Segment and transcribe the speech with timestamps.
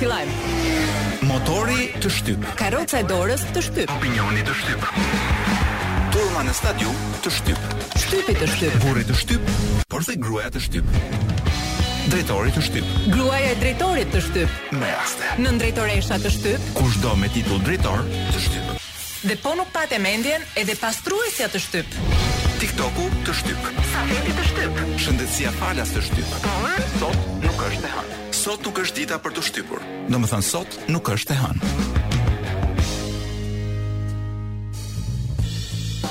[0.00, 0.52] Filajmë
[1.30, 4.86] Motori të shtyp Karoca e dorës të shtyp Opinioni të shtyp
[6.16, 9.52] Turma në stadion të shtyp Shtypi të shtyp Burri të shtyp
[9.92, 10.98] Por dhe gruaja të shtyp
[12.10, 16.98] Drejtori të shtyp Gruaja e drejtorit të shtyp Me aste Në drejtoresha të shtyp Kush
[17.06, 18.02] do me titull drejtor
[18.34, 18.76] të shtyp
[19.30, 21.96] Dhe po nuk pat e mendjen edhe pastruesja të shtyp
[22.64, 27.94] TikTok-u të shtyp Safeti të shtyp Shëndetsia falas të shtyp Por, sot nuk është e
[27.98, 29.80] hanë sot nuk është dita për të shtypur.
[30.06, 31.70] Do më thënë sot nuk është e hënë.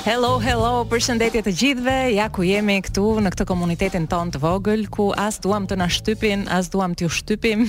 [0.04, 1.94] Hello, hello, përshëndetje të gjithve.
[2.12, 5.88] Ja ku jemi këtu në këtë komunitetin ton të vogël ku as duam të na
[5.90, 7.64] shtypin, as duam t'ju shtypim.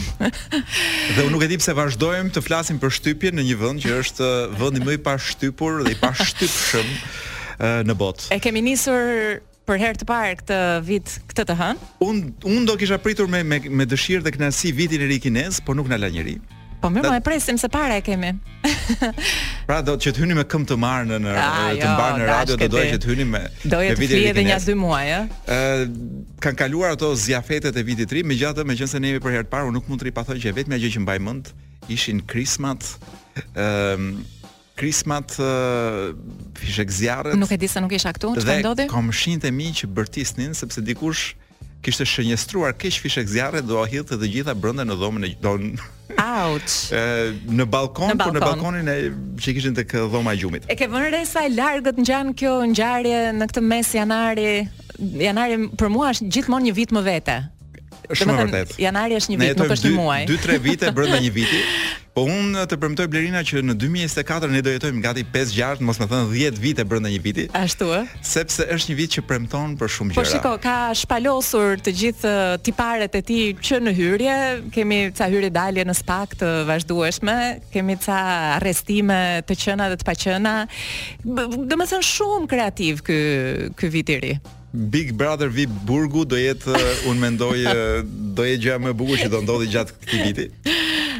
[1.15, 3.95] dhe unë nuk e di pse vazhdojmë të flasim për shtypjen në një vend që
[4.03, 8.33] është uh, vendi më i shtypur dhe i pa shtypshëm uh, në botë.
[8.35, 11.87] E kemi nisur për herë të parë këtë vit këtë të hënë.
[12.07, 15.59] Unë un do kisha pritur me, me, me dëshirë dhe kënasi vitin e ri kinez,
[15.67, 16.35] por nuk në la njëri.
[16.77, 17.11] Po mirë, da...
[17.15, 18.29] më e presim se para e kemi.
[19.67, 21.35] pra do që të hyni me këm të marë në, në
[21.81, 23.85] të mbarë në radio, do doja që të hyni me, me vitin e ri
[24.37, 24.65] kinesë.
[24.69, 25.21] Do e dy muaj, ë.
[25.43, 29.25] Uh, kan kaluar ato zjafetet e vitit ri, me gjatë me gjatë se ne jemi
[29.25, 31.51] për herë të parë, nuk mund të ripathoj që vetëm ajo që mbaj mend
[31.91, 32.83] ishin krismat,
[33.57, 34.11] ëm
[34.77, 37.33] krismat uh, zjarët.
[37.33, 38.85] Nuk e di se nuk isha këtu, çfarë ndodhi?
[38.85, 41.33] Dhe komshinjtë e mi që bërtisnin sepse dikush
[41.85, 45.67] kishte shënjestruar keq fishek zjarret do ahidhte të gjitha brenda në dhomën e don.
[46.13, 46.77] Ouch.
[46.93, 48.21] Ë në balkon, balkon.
[48.21, 48.97] po në balkonin e
[49.43, 50.69] që kishin tek dhoma e gjumit.
[50.69, 54.49] E ke vënë re sa e largët ngjan kjo ngjarje në këtë mes janari.
[55.27, 57.41] Janari për mua është gjithmonë një vit më vete
[58.15, 58.77] shumë e vërtetë.
[58.81, 60.19] Janari është një vit, nuk është një muaj.
[60.31, 61.61] 2-3 vite brenda një viti.
[62.17, 66.07] Po unë të premtoj Blerina që në 2024 ne do jetojmë gati 5-6, mos më
[66.09, 67.45] thën 10 vite brenda një viti.
[67.57, 67.99] Ashtu ë?
[68.25, 70.31] Sepse është një vit që premton për shumë po gjëra.
[70.31, 74.35] Po shiko, ka shpalosur të gjithë uh, tiparet e tij që në hyrje,
[74.73, 77.37] kemi ca hyrje dalje në spak të vazhdueshme,
[77.75, 78.17] kemi ca
[78.57, 80.57] arrestime të qëna dhe të paqëna.
[81.69, 83.19] Domethën shumë kreativ ky
[83.77, 84.35] ky vit i ri.
[84.73, 87.83] Big Brother VIP Burgu do jetë uh, un mendoj uh,
[88.35, 90.51] do jetë gjë më e bukur që do ndodhi gjatë këtij viti.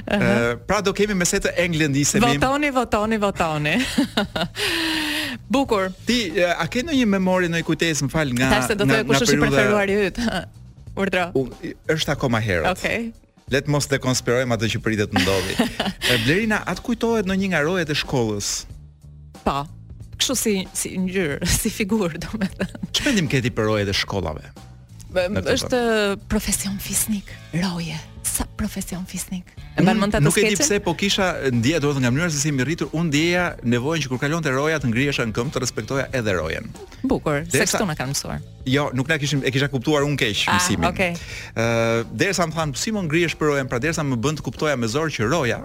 [0.08, 0.58] Uh -huh.
[0.66, 2.40] pra do kemi mesë të englendisë mim.
[2.40, 3.74] Votoni, votoni, votoni.
[5.58, 5.92] bukur.
[6.06, 9.22] Ti uh, a ke ndonjë memorie ndonjë kujtesë, më fal, nga Tashtë do të kush
[9.24, 10.18] është i preferuari yt?
[11.02, 11.32] Urdhra.
[11.90, 12.70] Është akoma herët.
[12.72, 12.98] Okej.
[13.00, 13.14] Okay.
[13.50, 15.54] Let mos të konspirojmë atë që pritet të ndodhi.
[16.26, 18.66] Blerina, atë kujtohet në një nga rojët e shkollës?
[19.44, 19.64] Pa.
[19.64, 19.77] Po
[20.28, 22.88] kështu si si ngjyrë, si figurë, domethënë.
[22.92, 24.52] Çfarë mendim keti për rojet e shkollave?
[25.18, 25.78] Është
[26.30, 27.30] profesion fisnik,
[27.64, 27.96] roje
[28.28, 29.48] sa profesion fisnik.
[29.80, 32.52] E mban mend Nuk e di pse, po kisha ndjeja domethënë nga mënyra se si
[32.54, 36.06] më rritur, unë ndjeja nevojën që kur kalonte roja të ngrihesha në këmbë, të respektoja
[36.20, 36.68] edhe rojen.
[37.08, 38.44] Bukur, se kështu na kanë mësuar.
[38.68, 40.90] Jo, nuk na kishim e kisha kuptuar unë keq ah, mësimin.
[40.90, 41.16] Ah, okay.
[41.16, 44.46] Ë, uh, derisa më than, si më ngrihesh për rojen, pra derisa më bën të
[44.50, 45.64] kuptoja me zor që roja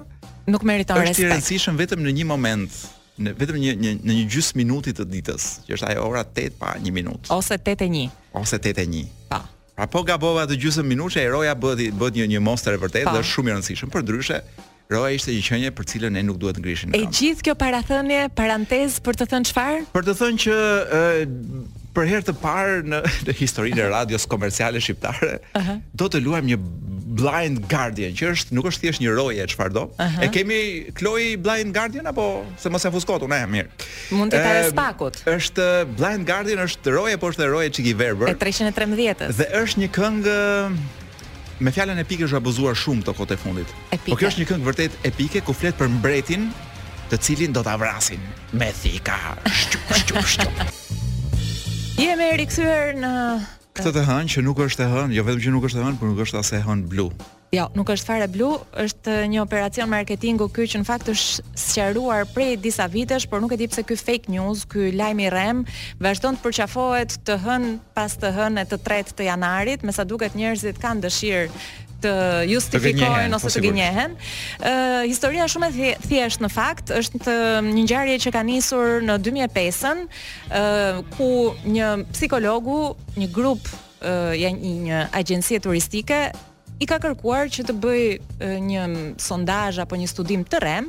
[0.51, 1.19] nuk meriton respekt.
[1.19, 2.83] Është i rëndësishëm vetëm në një moment
[3.21, 6.75] në vetëm një në një gjysmë minuti të ditës, që është ajo ora 8 pa
[6.81, 7.33] 1 minutë.
[7.35, 9.43] Ose 8 e Ose 8 e Pa.
[9.77, 13.23] Pra po gabova të gjysmë minutë, heroja bëhet bëhet një një monster e vërtetë dhe
[13.25, 13.93] shumë i rëndësishëm.
[13.95, 14.41] Për Përndryshe,
[14.93, 16.93] Roja ishte një qenie për cilën ne nuk duhet ngrihen.
[16.97, 19.79] E gjithë kjo parathënie, parantez për të thënë çfarë?
[19.95, 20.57] Për të thënë që
[21.97, 25.81] për herë të parë në, në historinë e radios komerciale shqiptare, uh -huh.
[26.03, 26.59] do të luajmë një
[27.13, 29.83] blind guardian, që është nuk është thjesht një roje e çfarë do.
[29.93, 30.25] Uh -huh.
[30.25, 30.61] E kemi
[30.99, 32.27] Chloe blind guardian apo
[32.59, 33.69] se mos e fuskot unë e mirë.
[34.11, 35.21] Mund të kare spakut.
[35.37, 38.29] Është blind guardian është roje po është roje çiki verbër.
[38.29, 39.37] E 313-s.
[39.39, 40.39] Dhe është një këngë
[41.61, 43.67] me fjalën epike është abuzuar shumë to kotë fundit.
[43.93, 44.11] Epike.
[44.11, 46.53] Po kjo është një këngë vërtet epike ku flet për mbretin
[47.11, 48.21] të cilin do ta vrasin
[48.53, 49.19] me thika.
[49.61, 50.81] Shqup, shqup, shqup.
[52.03, 53.11] Jemi rikthyer në
[53.79, 55.99] këtë të hënë që nuk është të hënë, jo vetëm që nuk është të hënë,
[56.01, 57.05] por nuk është as e hënë blu.
[57.55, 58.49] Jo, nuk është fare blu,
[58.83, 63.55] është një operacion marketingu ky që në fakt është sqaruar prej disa vitesh, por nuk
[63.55, 65.63] e di pse ky fake news, ky lajm i rrem
[66.03, 70.03] vazhdon të përqafohet të hën pas të hën e të tret të janarit, me sa
[70.09, 72.13] duket njerëzit kanë dëshirë të
[72.51, 74.17] justifikojnë po, ose të gënjehen.
[74.59, 74.75] Ë
[75.09, 77.37] historia shumë e thjesht në fakt është të
[77.69, 80.05] një ngjarje që ka nisur në 2005-ën,
[80.51, 80.63] ë
[81.17, 81.31] ku
[81.77, 82.81] një psikologu,
[83.23, 83.69] një grup
[84.03, 84.55] e një,
[84.89, 86.27] një agjencie turistike
[86.83, 88.03] i ka kërkuar që të bëj
[88.65, 88.87] një
[89.23, 90.89] sondazh apo një studim të rrem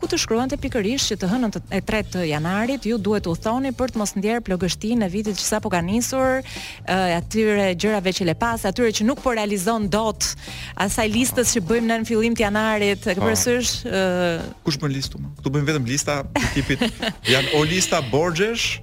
[0.00, 3.70] ku të shkruante pikërisht që të hënën e 3 të janarit ju duhet u thoni
[3.76, 8.24] për të mos ndjerë plogështi e vitit që sapo ka nisur, e, atyre gjërave që
[8.30, 10.30] le pas, atyre që nuk po realizon dot
[10.80, 13.28] asaj listës që bëjmë në, në fillim të janarit, e po.
[13.28, 13.74] përsysh,
[14.64, 15.28] kush bën listën?
[15.42, 16.22] Këtu bëjmë vetëm lista
[16.56, 16.88] tipit
[17.34, 18.78] janë o lista borxhesh,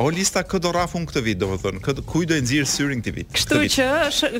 [0.00, 3.12] O lista kë do rrafun këtë vit, domethënë, kë kuj do i nxirr syrin këtë
[3.12, 3.28] vit.
[3.36, 3.88] Kështu që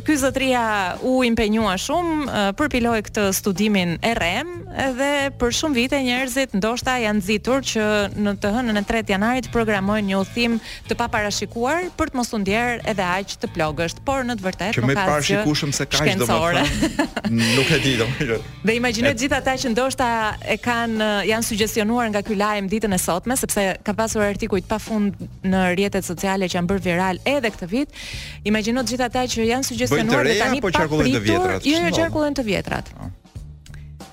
[0.07, 0.63] ky zotria
[1.05, 4.55] u impenjua shumë, përpiloi këtë studimin e REM
[4.97, 7.85] dhe për shumë vite njerëzit ndoshta janë nxitur që
[8.17, 10.57] në të hënën e 3 janarit programojnë një udhim
[10.89, 14.87] të paparashikuar për të mos u ndjerë edhe aq të plogësht, por në të vërtetë
[14.87, 15.45] nuk ka asgjë.
[15.45, 16.65] Që më se kaq domethënë.
[17.53, 18.41] Nuk e di domethënë.
[18.73, 20.09] Dhe imagjinoj gjithë ata që ndoshta
[20.49, 24.71] e kanë janë sugjestionuar nga ky lajm ditën e sotme sepse ka pasur artikuj të
[24.73, 28.01] pafund në rrjetet sociale që janë bërë viral edhe këtë vit.
[28.49, 31.67] Imagjino të gjithë ata që janë sugjestionuar dhe tani po qarkullojnë të vjetrat.
[31.67, 32.93] Jo, jo qarkullojnë të vjetrat.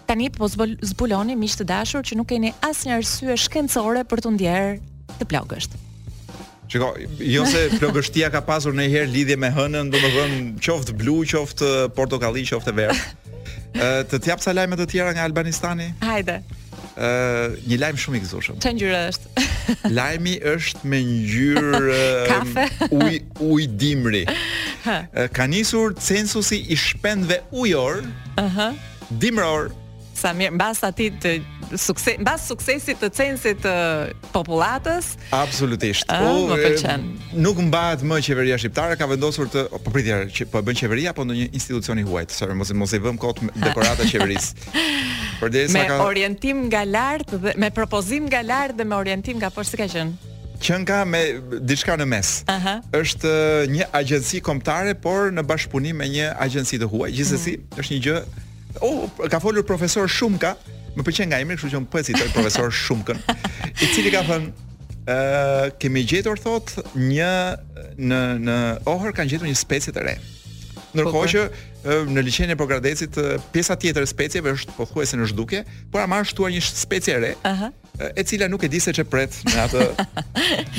[0.10, 4.72] Tani po zbuloni miq të dashur që nuk keni asnjë arsye shkencore për të ndjerë
[5.20, 5.78] të plagësht.
[6.70, 6.92] Çiko,
[7.26, 12.46] jo se plagështia ka pasur në herë lidhje me hënën, domethënë qoftë blu, qoftë portokalli,
[12.52, 13.00] qoftë verë.
[13.70, 15.92] Të t'jap ca lajme të tjera nga Albanistani?
[16.02, 16.40] Hajde
[17.00, 18.58] ë një lajm shumë i gëzueshëm.
[18.60, 19.32] Çfarë ngjyra është?
[19.98, 22.00] Lajmi është me ngjyrë
[23.00, 24.24] uj uj dimri.
[25.38, 28.04] Ka nisur censusi i shpendëve ujor.
[28.38, 28.72] Aha.
[28.74, 28.82] Uh -huh.
[29.22, 29.72] Dimror
[30.20, 31.32] sa mirë mbas atit të
[31.80, 33.74] sukses mbas suksesit të censit të
[34.34, 35.14] popullatës.
[35.38, 36.10] Absolutisht.
[36.12, 37.06] Po, më pëlqen.
[37.46, 41.26] Nuk mbahet më qeveria shqiptare ka vendosur të po pritja që po bën qeveria apo
[41.28, 44.72] ndonjë institucion i huaj, sorry, mos mos i vëm kot dekorata qeverisë.
[45.40, 46.02] Përderisa me ka...
[46.08, 50.28] orientim nga lart dhe me propozim nga lart dhe me orientim nga poshtë ka qenë
[50.60, 51.20] qen ka me
[51.64, 52.30] diçka në mes.
[52.52, 52.66] Ëh.
[53.00, 53.30] Është
[53.72, 57.14] një agjenci kombëtare, por në bashkëpunim me një agjenci të huaj.
[57.16, 57.78] Gjithsesi, mm.
[57.80, 58.16] është një gjë
[58.82, 60.56] oh, ka folur profesor Shumka,
[60.98, 63.20] më pëlqen nga emri, kështu që un po e citoj profesor Shumkën,
[63.84, 67.32] i cili ka thënë, ë, uh, kemi gjetur thot një
[68.10, 68.58] në në
[68.90, 70.18] Ohër kanë gjetur një specie të re.
[70.98, 71.28] Ndërkohë po, po.
[71.30, 73.16] që në liçenin e Pogradecit
[73.54, 75.62] pjesa tjetër e specieve është pothuajse në zhdukje,
[75.94, 77.36] por ama është thuar një specie re.
[77.44, 77.52] Aha.
[77.54, 77.76] Uh -huh
[78.16, 79.82] e cila nuk e di se ç'pret në atë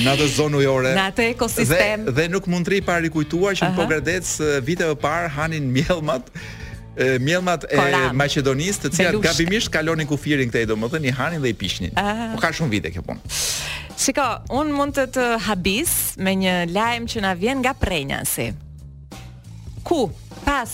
[0.04, 3.52] në atë zonë ujore në atë ekosistem dhe, dhe nuk mund të ri pa rikujtuar
[3.54, 3.72] që uh -huh.
[3.74, 4.24] në Pogradec
[4.64, 6.30] vite më parë hanin mjellmat
[6.98, 7.80] mjellmat e
[8.18, 11.92] Maqedonisë, të cilat gabimisht kalonin kufirin këtej, domethënë i hanin dhe i pishnin.
[11.98, 12.30] Ah.
[12.34, 13.34] Po ka shumë vite kjo punë.
[14.00, 14.24] Shiko,
[14.58, 18.50] un mund të të habis me një lajm që na vjen nga Prenjasi.
[19.86, 20.08] Ku?
[20.44, 20.72] Pas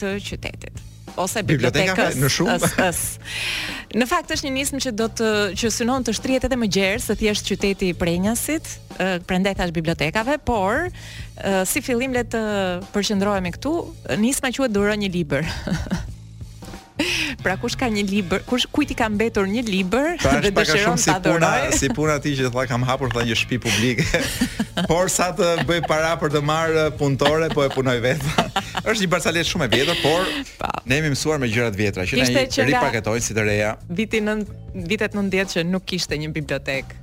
[0.00, 0.80] të qytetit
[1.20, 2.54] ose biblioteka në shumë.
[4.00, 5.26] Në fakt është një nismë që do të
[5.60, 8.70] që synon të shtrihet edhe më gjerë se thjesht qyteti i prenjasit,
[9.28, 10.86] prandaj tash bibliotekave, por
[11.68, 12.40] si fillim le të
[12.96, 13.76] përqendrohemi këtu,
[14.24, 15.52] nisma quhet dorë një libër.
[17.42, 20.98] pra kush ka një libër, kush kujt i ka mbetur një libër pra dhe dëshiron
[20.98, 24.04] ta si puna, Si puna ti që tha kam hapur tha një shtëpi publike.
[24.90, 28.46] por sa të bëj para për të marr punëtore, po e punoj vetë.
[28.82, 30.22] Është një barcalet shumë e vjetër, por
[30.60, 30.70] pa.
[30.88, 33.74] ne jemi mësuar me gjëra të vjetra që ne ripaketojnë si të reja.
[33.90, 36.96] Viti 9 vitet 90 që nuk kishte një bibliotek.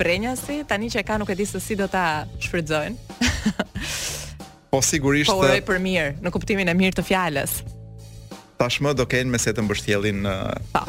[0.00, 3.62] Prenjasi tani që e ka nuk e di se si do ta shfrytëzojnë.
[4.70, 7.58] po sigurisht po uroj për mirë në kuptimin e mirë të fjalës
[8.60, 10.88] tashmë do kenë me se të mbështjellin uh,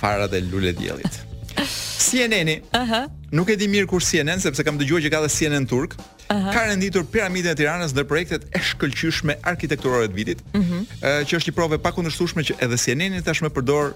[0.00, 1.20] para dhe lule diellit.
[2.10, 2.58] CNN-i.
[2.74, 3.04] Aha.
[3.38, 5.96] Nuk e di mirë kur CNN sepse kam dëgjuar që ka dhe CNN turk.
[6.30, 11.40] Ka renditur piramidën e Tiranës ndër projektet e shkëlqyeshme arkitekturore të vitit, mm uh, që
[11.40, 13.90] është një provë pa kundërshtueshme që edhe CNN-i tashmë përdor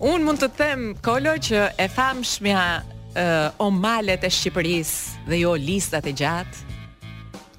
[0.02, 6.10] Un mund të them Kolo që e famshmja uh, omalet e Shqipërisë dhe jo listat
[6.10, 6.73] e gjatë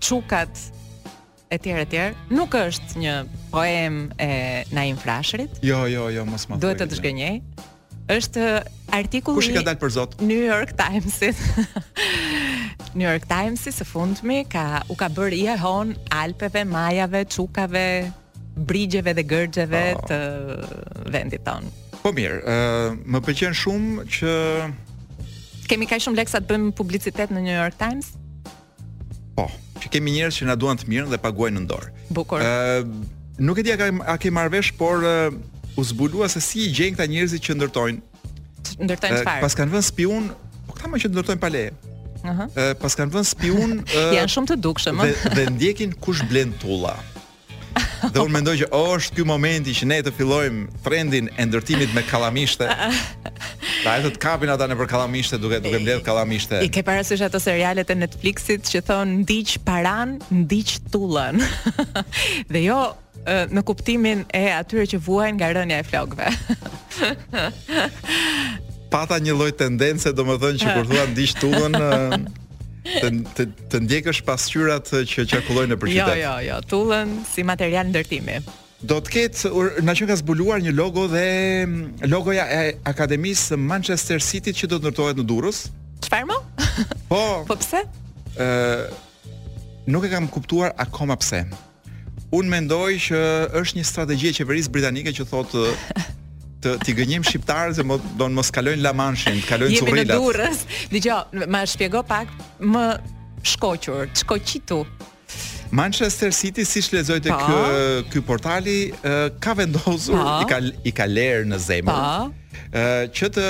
[0.07, 0.51] çukat
[1.53, 1.97] etj etj
[2.35, 3.13] nuk është një
[3.53, 4.27] poem e
[4.73, 7.37] Naim Frashrit jo jo jo mos më duhet të të zgjenej
[8.15, 8.45] është
[8.93, 11.17] artikulli kush i ka dalë për zot New York Times
[12.97, 17.87] New York Times së fundmi ka u ka bërë i ehon alpeve majave çukave
[18.67, 20.05] brigjeve dhe gërgjeve oh.
[20.07, 20.19] të
[21.11, 21.71] vendit tonë.
[21.99, 24.31] Po mirë, ë më pëlqen shumë që
[25.67, 28.13] kemi kaq shumë leksa të bëjmë publicitet në New York Times.
[29.35, 31.91] Po, oh, që kemi njerëz që na duan të mirë dhe paguajnë në dorë.
[32.15, 32.43] Bukur.
[32.43, 32.85] Ëh,
[33.43, 35.03] nuk e di a ke a ke marr vesh, por
[35.75, 38.21] u zbulua se si i gjejnë këta njerëzit që ndërtojnë.
[38.85, 39.43] Ndërtojnë çfarë?
[39.43, 40.29] Pas kanë vënë spiun,
[40.69, 41.65] po këta më që ndërtojnë pale.
[41.65, 42.23] Ëh.
[42.25, 42.69] Uh -huh.
[42.83, 43.73] Pas kanë vënë spiun,
[44.19, 45.03] janë shumë të dukshëm.
[45.03, 46.95] Dhe, dhe ndjekin kush blen tulla.
[48.13, 52.03] Dhe unë mendoj që është ky momenti që ne të fillojmë trendin e ndërtimit me
[52.07, 52.67] kallamishte.
[52.67, 57.25] Ta e të kapin ata në për kalamishte duke, duke mbledh kalamishte I ke parasysh
[57.27, 61.41] ato serialet e Netflixit që thonë ndiq paran, ndiq tullën
[62.51, 62.79] Dhe jo
[63.51, 67.45] në kuptimin e atyre që vuajnë nga rënja e flokëve.
[68.93, 72.29] Pata një lloj tendence, domethënë që kur thua ndiq tullën
[72.85, 75.97] të të, të ndjekësh pasqyrat që qarkullojnë në qytet.
[75.97, 78.39] Jo, jo, jo, tullën si material ndërtimi.
[78.85, 81.23] Do të ketë na që ka zbuluar një logo dhe
[81.65, 85.63] mm, logoja e Akademisë Manchester City që do të ndërtohet në Durrës.
[86.05, 86.37] Çfarë më?
[87.11, 87.21] Po.
[87.47, 87.81] po pse?
[88.41, 88.87] Ë
[89.93, 91.45] nuk e kam kuptuar akoma pse.
[92.35, 93.19] Unë mendoj që
[93.61, 95.65] është një strategji e qeverisë britanike që thotë
[96.65, 97.83] të t'i gënjim shqiptarë se
[98.17, 100.13] do në mos kalojnë la manshin, të kalojnë Jemi cuvrilat.
[100.13, 100.63] Jemi në Durrës.
[100.93, 101.17] Dëgjo,
[101.53, 102.31] ma shpjego pak,
[102.73, 102.85] më
[103.53, 104.79] shkoqur, shkoqitu.
[105.75, 107.61] Manchester City si shlezoj të kë,
[108.13, 108.79] kë portali
[109.43, 112.85] ka vendosur, i ka, i ka lerë në zemër, pa?
[113.17, 113.47] që të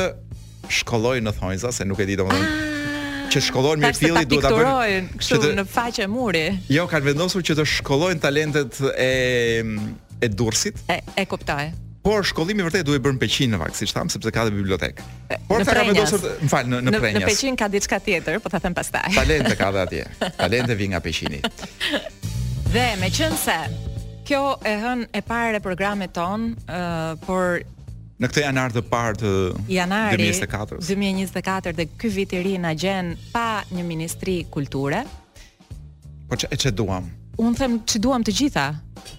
[0.82, 3.24] shkolloj në thonjza, se nuk e di më dhe, ah.
[3.32, 6.46] që shkollojnë mirë filli duhet kështu të, në faqe muri.
[6.72, 9.12] Jo, kanë vendosur që të shkollojnë talentet e
[10.24, 10.78] e dursit.
[10.90, 11.66] E e kuptoj.
[12.06, 15.06] Por shkollimi vërtet duhet bërë në Peqinë në fakt, siç tham, sepse ka dhe bibliotekë.
[15.50, 17.24] Por ka vendosur, më fal, në në Prenjas.
[17.24, 19.08] Në Peqinë ka diçka tjetër, po ta them pastaj.
[19.18, 20.04] Talente ka dhe atje.
[20.38, 21.40] Talente vi nga Peqini.
[22.76, 23.56] dhe meqense
[24.28, 27.66] kjo e hën e parë e programit ton, ë uh, por
[28.22, 29.32] në këtë janar të parë të
[29.76, 35.02] janari, 2024 2024 dhe ky vit i ri na gjen pa një ministri kulture.
[36.30, 37.10] Po ç'e ç'e duam?
[37.38, 38.66] un them që duam të gjitha.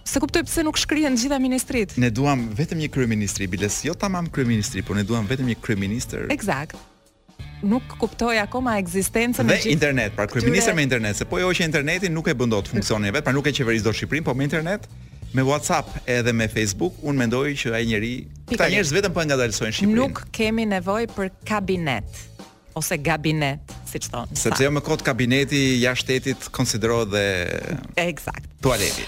[0.06, 1.96] Se kuptoj pse nuk shkrihen të gjitha ministrit.
[2.00, 6.28] Ne duam vetëm një kryeministri, biles jo tamam kryeministri, por ne duam vetëm një kryeministër.
[6.34, 6.76] Eksakt.
[7.66, 9.64] Nuk kuptoj akoma ekzistencën e gjithë.
[9.68, 12.68] Dhe internet, pra kryeministër me internet, se po jo që interneti nuk e bën dot
[12.72, 14.84] funksionin vet, pra nuk e qeveris dot Shqipërin, po me internet,
[15.32, 18.14] me WhatsApp edhe me Facebook, unë mendoj që ai njerëj,
[18.52, 20.00] këta njerëz vetëm po e ngadalsojnë Shqipërinë.
[20.02, 22.20] Nuk kemi nevojë për kabinet
[22.76, 27.24] ose gabinet siç Sepse jo me kod kabineti i shtetit konsidero dhe
[27.96, 28.48] Eksakt.
[28.62, 29.06] Tualeti.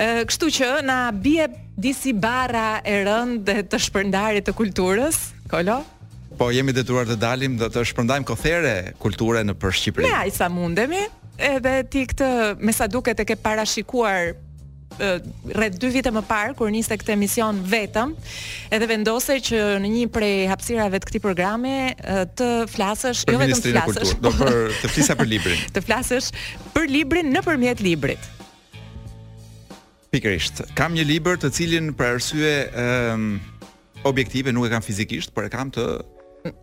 [0.00, 1.46] kështu që na bie
[1.82, 5.16] disi barra e rënd të shpërndarjes të kulturës,
[5.50, 5.80] kolo.
[6.40, 10.12] Po jemi detyruar të dalim dhe të shpërndajmë kothere kulture në për Shqipëri.
[10.24, 11.02] me sa mundemi
[11.52, 12.30] edhe ti këtë,
[12.66, 14.34] me sa duke të ke parashikuar
[15.48, 18.12] rreth dy vite më parë kur niste këtë emision vetëm,
[18.74, 21.74] edhe vendose që në një prej hapësirave të këtij programi
[22.38, 25.62] të flasësh, jo vetëm të flasësh, do po për të flisa për librin.
[25.76, 26.32] të flasësh
[26.76, 28.30] për librin nëpërmjet librit.
[30.10, 33.28] Pikërisht, kam një libër të cilin për arsye ëm um,
[34.08, 35.82] objektive nuk e kam fizikisht, por e kam të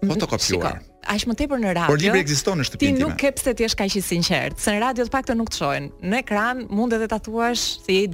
[0.05, 0.77] fotokopjuar.
[0.77, 1.89] Shiko, është më tepër në radio.
[1.91, 2.97] Por libri ekziston në shtëpinë time.
[2.99, 4.59] Ti nuk ke pse ti je kaq i sinqert.
[4.61, 5.85] Se në radio të paktën nuk të shohin.
[6.03, 8.07] Në ekran mund edhe ta thuash se je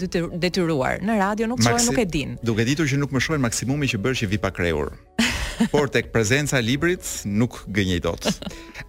[0.43, 1.01] detyruar.
[1.05, 2.35] Në radio nuk të shohin, nuk e din.
[2.45, 4.91] Duke ditur që nuk më shohin maksimumi që bësh i vi pakreur.
[5.73, 8.27] Por tek prezenca e librit nuk gënjej dot.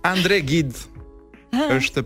[0.08, 0.76] Andre Gid
[1.80, 2.04] është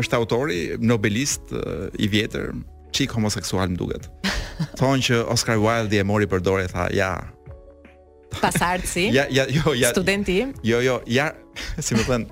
[0.00, 2.52] është autori nobelist eh, i vjetër,
[2.96, 4.06] çik homoseksual më duket.
[4.80, 7.10] Thonë që Oscar Wilde e mori për dorë tha, ja,
[8.40, 9.10] Pasardhsi.
[9.12, 9.90] Ja, ja, jo, ja.
[9.90, 10.46] Studenti.
[10.64, 11.32] Jo, jo, ja,
[11.84, 12.28] si më thën.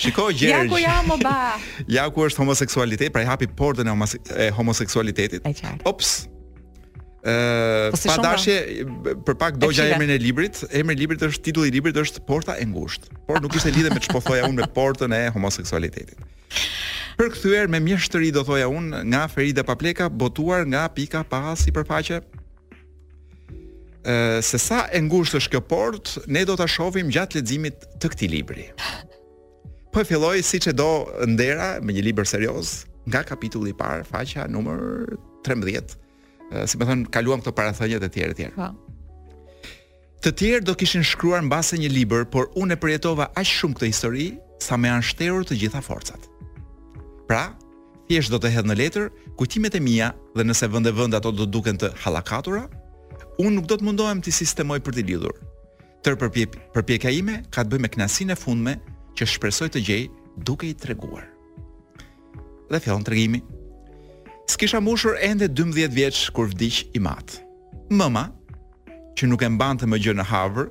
[0.00, 0.66] Shiko Gjergj.
[0.66, 1.58] Ja ku jam o ba.
[1.98, 5.44] Ja ku është homoseksualiteti, pra i hapi portën e homoseksualitetit.
[5.88, 6.24] Ops.
[7.20, 8.54] Ëh, po pa dashje
[9.28, 10.56] për pak dogja emrin e librit.
[10.72, 13.92] Emri i librit është titulli i librit është Porta e ngushtë, por nuk ishte lidhe
[13.92, 16.16] me ç'po thoja unë me portën e homoseksualitetit.
[17.20, 22.22] Përkthyer me mjeshtëri do thoja unë nga Ferida Papleka, botuar nga pika pa sipërfaqe
[24.42, 28.30] se sa e ngushtë është kjo port, ne do ta shohim gjatë leximit të këtij
[28.32, 28.64] libri.
[29.92, 34.04] Po e filloi siç e do ndera me një libër serioz nga kapitulli i parë,
[34.06, 35.96] faqja numër 13.
[36.66, 38.54] si më thënë, kaluam këto parathënjët e tjerë e tjerë.
[38.54, 38.70] Po.
[40.24, 43.78] Të tjerë do kishin shkruar në base një liber, por unë e përjetova aq shumë
[43.78, 44.26] këtë histori,
[44.60, 46.20] sa me anë të gjitha forcat.
[47.28, 47.56] Pra,
[48.08, 51.46] thjesht do të hedhë në letër, kujtimet e mija dhe nëse vënde e ato do
[51.46, 52.68] duken të halakatura,
[53.46, 55.34] unë nuk do të mundohem të sistemoj për të lidhur.
[56.04, 58.76] Tërë përpje, përpjeka ime ka të bëj me knasin e fundme
[59.18, 60.02] që shpresoj të gjej
[60.48, 61.26] duke i treguar.
[62.70, 63.40] Dhe fjallon të regimi.
[64.50, 67.40] S'kisha mushur ende 12 vjeç kur vdiq i matë.
[67.90, 68.26] Mëma,
[69.18, 70.70] që nuk e mbante më gjë në Havër,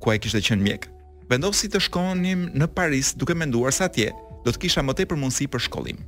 [0.00, 0.88] ku ai kishte qenë mjek,
[1.30, 4.10] vendosi të shkonim në Paris duke menduar se atje
[4.44, 6.04] do të kisha më tepër mundësi për shkollim.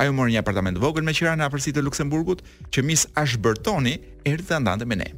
[0.00, 2.40] Ajo mori një apartament vogël me qira në afërsi të Luksemburgut,
[2.72, 5.10] që Miss Ashburtoni erdhi dhe ndante me ne.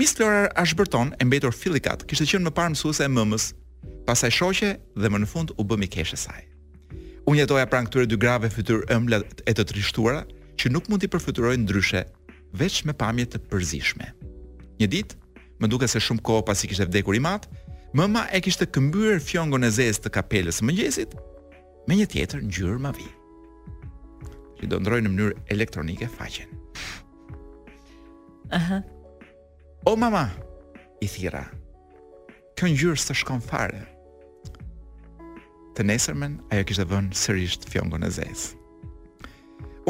[0.00, 3.50] Miss Flora Ashburton, e mbetur Fillikat, kishte qenë më parë mësuese e mëmës,
[4.08, 6.40] pasaj shoqe dhe më në fund u bëmi keshë saj.
[7.28, 10.24] Unë jetoja pranë këtyre dy grave fytyrë ëmbla e të trishtuara,
[10.56, 12.06] që nuk mund t'i përfytyroj ndryshe,
[12.64, 14.08] veç me pamje të përzishme.
[14.80, 15.16] Një ditë,
[15.60, 17.44] më duke se shumë kohë pasi kishte vdekur i mat,
[17.92, 21.12] mëma e kishte këmbyer fjongon e zezë të kapelës mëngjesit
[21.88, 23.10] me një tjetër ngjyrë mavi
[24.62, 26.52] i do ndrojnë në mënyrë elektronike faqen.
[28.52, 28.80] Aha.
[29.88, 30.28] O mama,
[31.02, 31.44] i thira,
[32.58, 33.80] kjo njërë të shkon fare.
[35.78, 38.52] Të nesërmen, ajo kishtë dhe vënë sërish fjongën e zezë.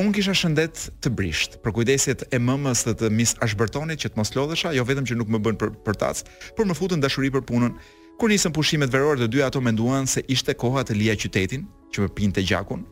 [0.00, 4.16] Unë kisha shëndet të brisht, për kujdesjet e mëmës dhe të mis ashbertonit që të
[4.22, 6.22] mos lodhesha, jo vetëm që nuk më bën për, për tac,
[6.56, 7.76] por më futën dashuri për punën.
[8.16, 12.06] Kur nisën pushimet verore, të dy ato menduan se ishte koha të lija qytetin, që
[12.06, 12.86] më pinte gjakun,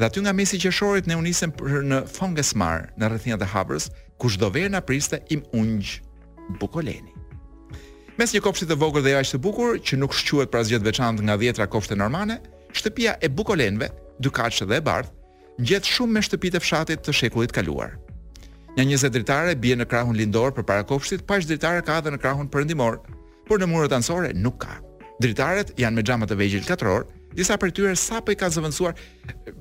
[0.00, 1.50] Dhe aty nga mesi qershorit ne u nisëm
[1.84, 5.98] në Fongesmar, në rrethinat e Havrës, ku çdo verë na priste im ungj
[6.62, 7.12] bukoleni.
[8.16, 11.26] Mes një kopshti të vogël dhe jashtë të bukur që nuk shquhet pra asgjë veçantë
[11.28, 12.38] nga dhjetra kopshte normane,
[12.72, 13.90] shtëpia e bukolenëve,
[14.24, 15.12] dy kaçë dhe e bardh,
[15.60, 17.98] ngjet shumë me shtëpitë e fshatit të shekullit kaluar.
[18.80, 22.24] Një 20 dritare bie në krahun lindor për para kopshtit, pa dritare ka edhe në
[22.24, 23.00] krahun perëndimor,
[23.48, 24.80] por në murat anësore nuk ka.
[25.20, 27.04] Dritaret janë me xhamat të vegjël katror,
[27.36, 27.92] disa për tyre
[28.26, 28.98] për i kanë zëvendësuar.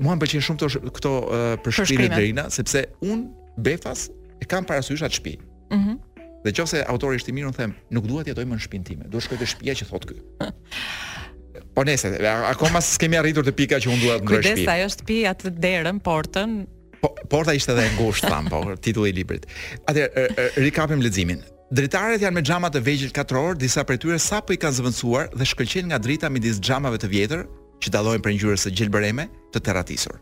[0.01, 3.27] Mua më pëlqen shumë të, këto uh, për shpinë Drina, sepse un
[3.59, 4.05] Befas
[4.39, 5.37] e kam parasysh atë shtëpi.
[5.75, 5.81] Mhm.
[5.89, 6.05] Mm
[6.39, 9.07] dhe qose autori është i mirë, un them, nuk duhet të jetojmë në shtëpinë time.
[9.11, 10.19] Duhet shkoj të shtëpia që thotë ky.
[11.75, 12.13] Po nese,
[12.53, 14.45] akoma kemi arritur të pika që unë duhet në shtëpi.
[14.47, 16.53] Kujdes, ajo shtëpi atë derën, portën.
[17.01, 19.49] Po, porta ishte edhe e ngushtë, thamë, po, titulli i librit.
[19.91, 20.25] Atëherë,
[20.63, 21.43] rikapim leximin.
[21.69, 25.45] Dritaret janë me xhama të vegjël katror, disa prej tyre sapo i kanë zëvendësuar dhe
[25.51, 27.43] shkëlqejnë nga drita midis xhamave të vjetër
[27.83, 30.17] që dallojnë për ngjyrën e gjelbëreme të terratisur.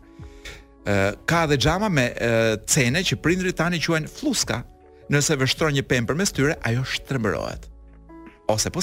[0.84, 2.04] Ë ka edhe xhama me
[2.68, 4.60] cene që prindrit tani quajnë fluska.
[5.08, 7.64] Nëse vështron një pemë përmes tyre, ajo shtrembërohet.
[8.52, 8.82] Ose po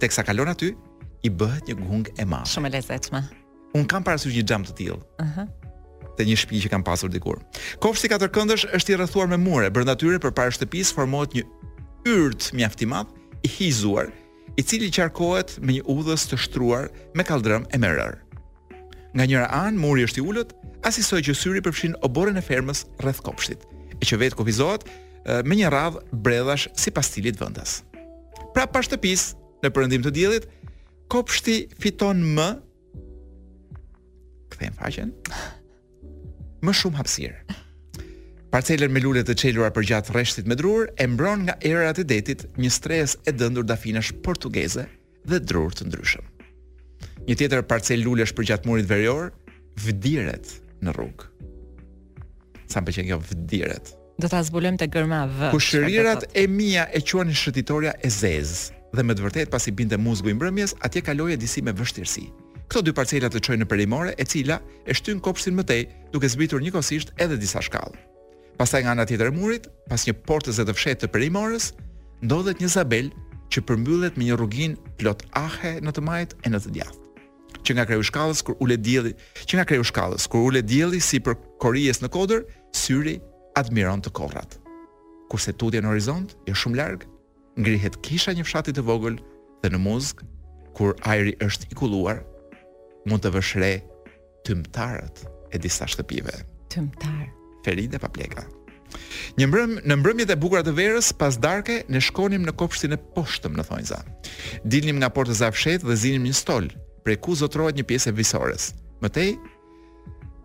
[0.00, 0.72] teksa kalon aty,
[1.22, 2.48] i bëhet një gung e madh.
[2.48, 3.20] Shumë e lezetshme.
[3.76, 4.96] Un kam parasysh një xham të tillë.
[4.98, 5.24] Ëh.
[5.24, 5.46] Uh -huh.
[6.16, 7.38] Te një shtëpi që kam pasur dikur.
[7.80, 11.42] Kofshi katërkëndësh është i rrethuar me mure, brenda tyre përpara shtëpisë formohet një
[12.08, 13.08] yrt mjaft i madh
[13.46, 14.06] i hizuar,
[14.56, 18.18] i cili qarkohet me një udhës të shtruar me kaldrëm e merrar.
[19.14, 20.50] Nga njëra anë muri është i ulët,
[20.88, 23.62] asisoj që syri përfshin oborën e fermës rreth kopshtit,
[23.94, 24.84] e që vetë kufizohet
[25.46, 27.80] me një radhë bredhash sipas stilit vendas.
[28.54, 29.30] Pra pas shtëpis
[29.62, 30.50] në përëndim të djelit,
[31.12, 32.48] kopshti fiton më,
[34.52, 35.14] këthejmë faqen,
[36.62, 37.60] më shumë hapsirë.
[38.52, 42.42] Parcelën me lule të çelura përgjatë rreshtit me drur e mbron nga erat e detit
[42.60, 44.82] një stres e dhëndur dafinash portugeze
[45.24, 46.26] dhe drur të ndryshëm.
[47.30, 49.30] Një tjetër parcel lulesh përgjat murit verior
[49.86, 50.52] vdiret
[50.84, 51.30] në rrugë.
[52.68, 53.94] Sa më pëlqen kjo vdiret.
[54.20, 55.48] Do ta zbulojmë te gërma v.
[55.56, 60.28] Kushërirat e mia e quan shëtitorja e zezë dhe me të vërtet pasi binte muzgu
[60.28, 62.28] i mbrëmjes, atje kaloje disi me vështirësi.
[62.68, 66.28] Këto dy parcela të çojnë në perimore, e cila e shtyn kopshtin më tej, duke
[66.28, 68.11] zbritur njëkohësisht edhe disa shkallë.
[68.58, 71.70] Pastaj nga ana tjetër e murit, pas një portës dhe të fshehtë të perimorës,
[72.24, 73.08] ndodhet një zabel
[73.52, 76.98] që përmbyllet me një rrugin plot ahe në të majt e në të djathtë.
[77.62, 79.12] Që nga kreu shkallës kur ulet dielli,
[79.46, 82.42] që nga kreu shkallës kur ulet dielli sipër korijes në kodër,
[82.74, 83.16] syri
[83.60, 84.58] admiron të korrat.
[85.30, 87.06] Kurse tudje në horizont është shumë larg,
[87.60, 89.20] ngrihet kisha një fshati të vogël
[89.62, 90.24] dhe në muzg
[90.76, 92.22] kur ajri është i kulluar,
[93.06, 93.72] mund të vëshre
[94.48, 95.22] tymtarët
[95.54, 96.34] e disa shtëpive.
[96.72, 97.30] Tymtarë.
[97.62, 98.44] Feri dhe Papleka.
[99.38, 102.98] Një mbrëm, në mbrëmjet e bukura të verës, pas darke, ne shkonim në kopshtin e
[103.16, 104.02] poshtëm në Thonjza.
[104.68, 106.68] Dilnim nga porta Zafshet dhe zinim një stol,
[107.06, 108.68] prej ku zotrohet një pjesë e visores.
[109.04, 109.32] Mëtej,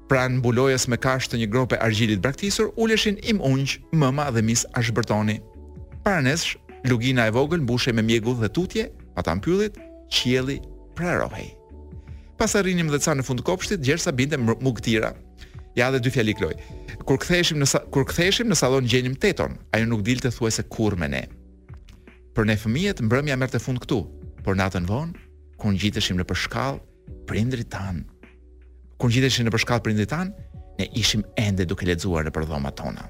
[0.08, 4.64] pran mbulojës me kashtë të një grope argjilit braktisur, uleshin im ungj, mëma dhe mis
[4.80, 5.42] ashbërtoni.
[6.08, 6.56] Paranesh,
[6.88, 9.76] lugina e vogël mbushej me mjegu dhe tutje, ta mbyllit,
[10.14, 10.62] qieli
[10.96, 11.52] prerohej.
[12.40, 15.16] Pas arrinim dhe ca në fund kopshtit, gjersa binte mugtira.
[15.76, 16.56] Ja dhe dy fjali kloj
[17.08, 21.10] kur ktheheshim në kur ktheheshim në sallon gjenim teton, ajo nuk dilte thuajse kurr me
[21.12, 21.24] ne.
[22.36, 24.02] Për ne fëmijët mbrëmja merrte fund këtu,
[24.46, 25.26] por natën vonë
[25.60, 26.78] ku ngjiteshim në përshkall
[27.30, 28.04] prindrit tan.
[28.98, 30.32] Ku ngjiteshim në përshkall prindrit tan,
[30.78, 33.08] ne ishim ende duke lexuar në prodhomat tona.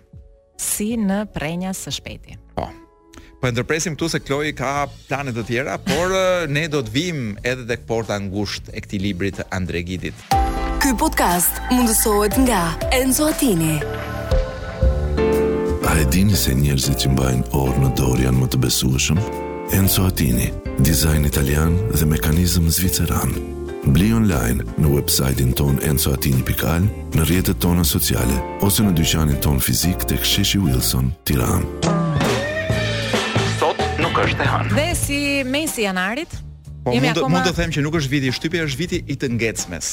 [0.62, 2.38] Si në prenja së shpëti.
[2.56, 2.70] Po.
[3.38, 6.16] Po ndërpresim këtu se Kloi ka plane të tjera, por
[6.56, 10.28] ne do të vim edhe tek porta ngushtë e këtij librit të Andregidit.
[10.78, 12.62] Ky podcast mundësohet nga
[12.94, 13.80] Enzo Attini.
[15.82, 19.22] A e dini se njerëzit që mbajnë orë në dorë janë më të besueshëm?
[19.74, 20.52] Enzo Attini,
[20.86, 23.34] dizajn italian dhe mekanizëm zviceran.
[23.90, 26.86] Bli online në websajtin ton enzoatini.al,
[27.18, 31.66] në rjetët tona sociale, ose në dyqanin ton fizik të ksheshi Wilson, tiran.
[33.58, 34.76] Sot nuk është e hanë.
[34.78, 36.38] Dhe si mesi janarit,
[36.86, 37.22] po, jemi akoma...
[37.26, 39.92] Po, mund të them që nuk është viti i shtypje, është viti i të ngecmes.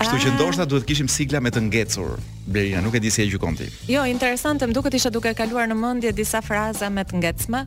[0.00, 2.14] Kështu që ndoshta duhet kishim sigla me të ngecur.
[2.48, 3.66] Blerina, nuk e di si e gjykon ti.
[3.90, 7.60] Jo, interesante, më duket isha duke kaluar në mendje disa fraza me të ngecme.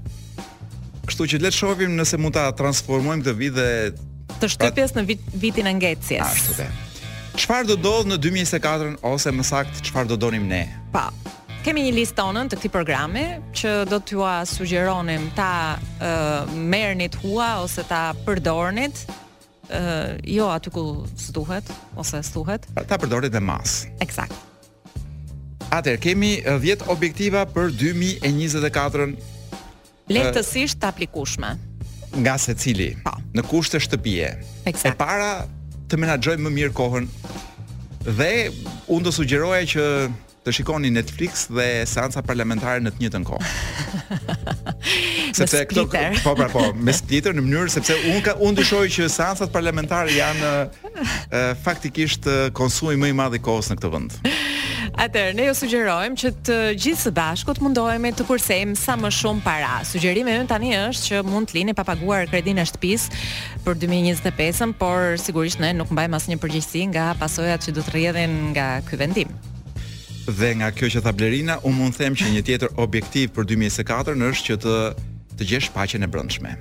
[1.05, 3.67] Kështu që le të shohim nëse mund ta transformojmë këtë vit dhe
[4.41, 6.25] të shtypjes në vit, vitin e ngecjes.
[6.25, 6.67] Ashtu që.
[7.43, 10.63] Çfarë do dodh në 2024 ose më saktë çfarë do donim ne?
[10.95, 11.11] Pa.
[11.63, 17.53] Kemi një listë tonën të këtij programi që do t'ju sugjeronim ta uh, merrnit hua
[17.67, 19.05] ose ta përdornit
[19.73, 20.81] uh, jo aty ku
[21.33, 21.65] duhet,
[21.97, 22.61] ose stuhet.
[22.87, 23.83] Ta përdoret dhe mas.
[24.03, 24.35] Eksakt.
[25.73, 29.17] Atër, kemi 10 objektiva për 2024.
[30.13, 31.53] lehtësisht të aplikushme.
[32.13, 32.91] Nga se cili.
[33.05, 33.15] Pa.
[33.15, 33.21] Po.
[33.33, 34.29] Në kushtë të shtëpije.
[34.69, 34.91] Eksakt.
[34.93, 35.29] E para
[35.89, 37.07] të menagjoj më mirë kohën
[38.03, 38.31] dhe
[38.91, 39.85] unë të sugjeroja që
[40.43, 43.51] të shikoni Netflix dhe seanca parlamentare në të njëjtën kohë.
[45.37, 45.85] sepse këto
[46.23, 50.13] po pra po, me tjetër në mënyrë sepse un ka un dyshoj që seancat parlamentare
[50.13, 52.27] janë e, faktikisht
[52.57, 54.17] konsumi më i madh i kohës në këtë vend.
[54.93, 59.09] Atëherë ne ju sugjerojmë që të gjithë së bashku të mundohemi të kursejmë sa më
[59.15, 59.71] shumë para.
[59.89, 63.23] Sugjerimi ynë tani është që mund të lini pa paguar kredin e shtëpisë
[63.65, 68.37] për 2025-ën, por sigurisht ne nuk mbajmë asnjë përgjegjësi nga pasojat që do të rrjedhin
[68.53, 69.33] nga ky vendim.
[70.27, 74.29] Dhe nga kjo që tha Blerina, unë mund them që një tjetër objektiv për 2024
[74.31, 74.77] është që të
[75.33, 76.51] të gjesh paqen e brendshme.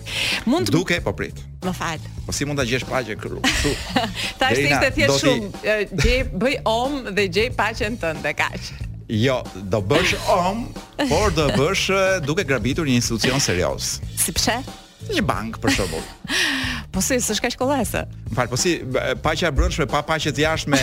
[0.48, 1.36] Mund të duke po prit.
[1.60, 2.00] Më fal.
[2.24, 3.42] Po si mund ta gjesh paqen këtu?
[4.40, 8.70] Tash ishte thjesht shumë gjej bëj om dhe gjej paqen tënde kaq.
[9.12, 10.64] Jo, do bësh om,
[11.10, 11.90] por do bësh
[12.24, 13.98] duke grabitur një institucion serioz.
[14.16, 14.62] Si pse?
[15.10, 16.04] një bank për shembull.
[16.94, 18.04] po si s'është kaq kollase?
[18.32, 18.76] Mfal, po si
[19.24, 20.80] paqja e brendshme pa paqje të jashtme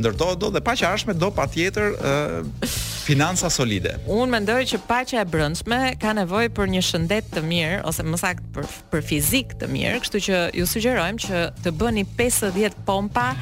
[0.00, 1.92] ndërto do dhe paqja e jashtme do patjetër
[3.02, 3.96] financa solide.
[4.10, 8.20] Unë mendoj që paqja e brendshme ka nevojë për një shëndet të mirë ose më
[8.22, 13.32] saktë për për fizik të mirë, kështu që ju sugjerojmë që të bëni 50 pompa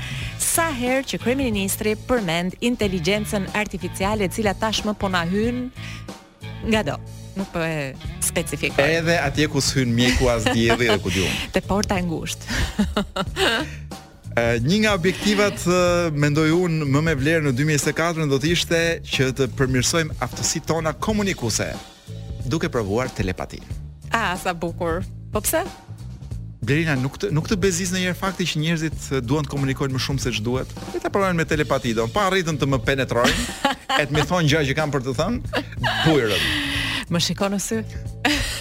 [0.40, 5.66] sa herë që kryeministri përmend inteligjencën artificiale e cila tashmë po na hyn
[6.68, 6.98] nga do
[7.36, 8.84] nuk po e specifikoj.
[8.98, 11.26] Edhe atje ku s'hyn mjeku as dielli dhe ku diu.
[11.54, 12.56] Te porta e ngushtë.
[14.68, 15.58] një nga objektivat
[16.16, 18.78] mendoj unë më me vlerë në 2024 do të ishte
[19.14, 21.66] që të përmirësojmë aftësitë tona komunikuese
[22.50, 23.64] duke provuar telepatin.
[24.14, 25.02] A, sa bukur.
[25.30, 25.62] Po pse?
[26.60, 30.02] Blerina, nuk të, nuk të bezis në njërë fakti që njerëzit duan të komunikojnë më
[30.06, 30.72] shumë se që duhet.
[30.94, 32.06] Dhe të provojnë me telepati, do.
[32.12, 33.46] Pa rritën të më penetrojnë,
[33.96, 35.64] e të më thonë gjë që kam për të thënë,
[36.04, 36.48] bujërën.
[37.10, 37.80] Më shikon në sy?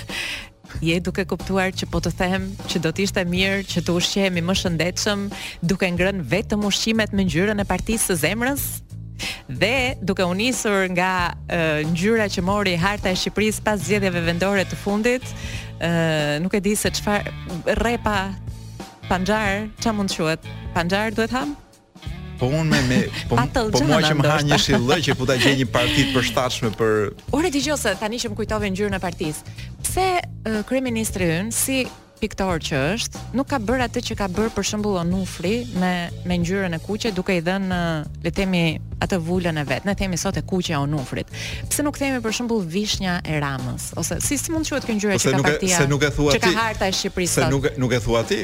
[0.90, 4.42] je duke kuptuar që po të them që do të ishte mirë që të ushqehemi
[4.46, 5.26] më shëndetshëm
[5.70, 8.64] duke ngrën vetëm ushqimet me ngjyrën e partisë së zemrës
[9.62, 9.74] dhe
[10.08, 11.12] duke u nisur nga
[11.52, 15.26] e, ngjyra që mori harta e Shqipërisë pas zgjedhjeve vendore të fundit,
[16.42, 18.30] nuk e di se çfarë rrepa
[19.10, 20.48] panxhar, çfarë mund të quhet?
[20.78, 21.58] Panxhar duhet ham?
[22.40, 23.36] po me, me po,
[23.76, 26.94] po mua që më ha një shillë që po ta gjej një të përshtatshme për
[27.38, 29.56] Ore dëgjose, tani që më kujtove ngjyrën e partisë.
[29.84, 31.82] Pse uh, kryeministri ynë si
[32.20, 35.92] piktor që është, nuk ka bërë atë që ka bërë për shembull Onufri me
[36.28, 38.64] me ngjyrën e kuqe duke i dhënë le të themi
[39.04, 39.86] atë vulën e vet.
[39.88, 41.28] Ne themi sot e kuqe Onufrit.
[41.72, 44.98] Pse nuk themi për shembull vishnja e Ramës ose si, si mund të quhet kjo
[45.00, 45.82] ngjyrë që ka partia?
[45.84, 46.40] Se nuk e thua ti.
[46.40, 47.40] Që ka harta e Shqipërisë.
[47.44, 48.44] Se nuk nuk e thua ti.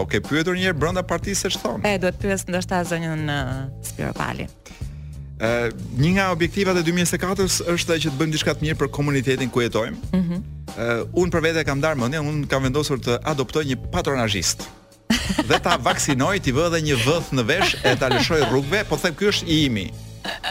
[0.00, 1.82] Po ke pyetur një herë brenda partisë se çfarë?
[1.84, 3.20] E duhet pyes ndoshta zonjën
[3.84, 4.46] Spiropali.
[5.44, 5.50] Ë,
[6.00, 9.60] një nga objektivat e 2024-s është që të bëjmë diçka të mirë për komunitetin ku
[9.60, 10.00] jetojmë.
[10.00, 10.44] Ë, mhm.
[11.20, 14.64] un për vete kam dar mendje, un kam vendosur të adoptoj një patronazhist.
[15.44, 18.96] Dhe ta vaksinoj, ti vë edhe një vëth në vesh e ta lëshoj rrugëve, po
[19.02, 19.90] them ky është i imi.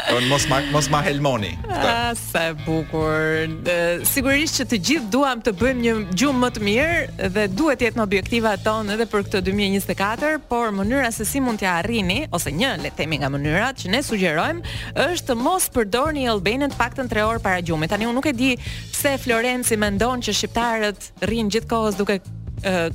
[0.10, 1.58] Don mos ma mos ma helmoni.
[1.70, 3.46] A, ah, sa e bukur.
[3.66, 7.80] Dhe, sigurisht që të gjithë duam të bëjmë një gjumë më të mirë dhe duhet
[7.82, 11.76] të jetë në objektiva tonë edhe për këtë 2024, por mënyra se si mund t'ja
[11.84, 16.26] arrini ose një le të themi nga mënyrat që ne sugjerojmë është të mos përdorni
[16.34, 17.94] Albanian të paktën 3 orë para gjumit.
[17.94, 22.20] Tani unë nuk e di pse Florenci mendon që shqiptarët rrinë gjithkohës duke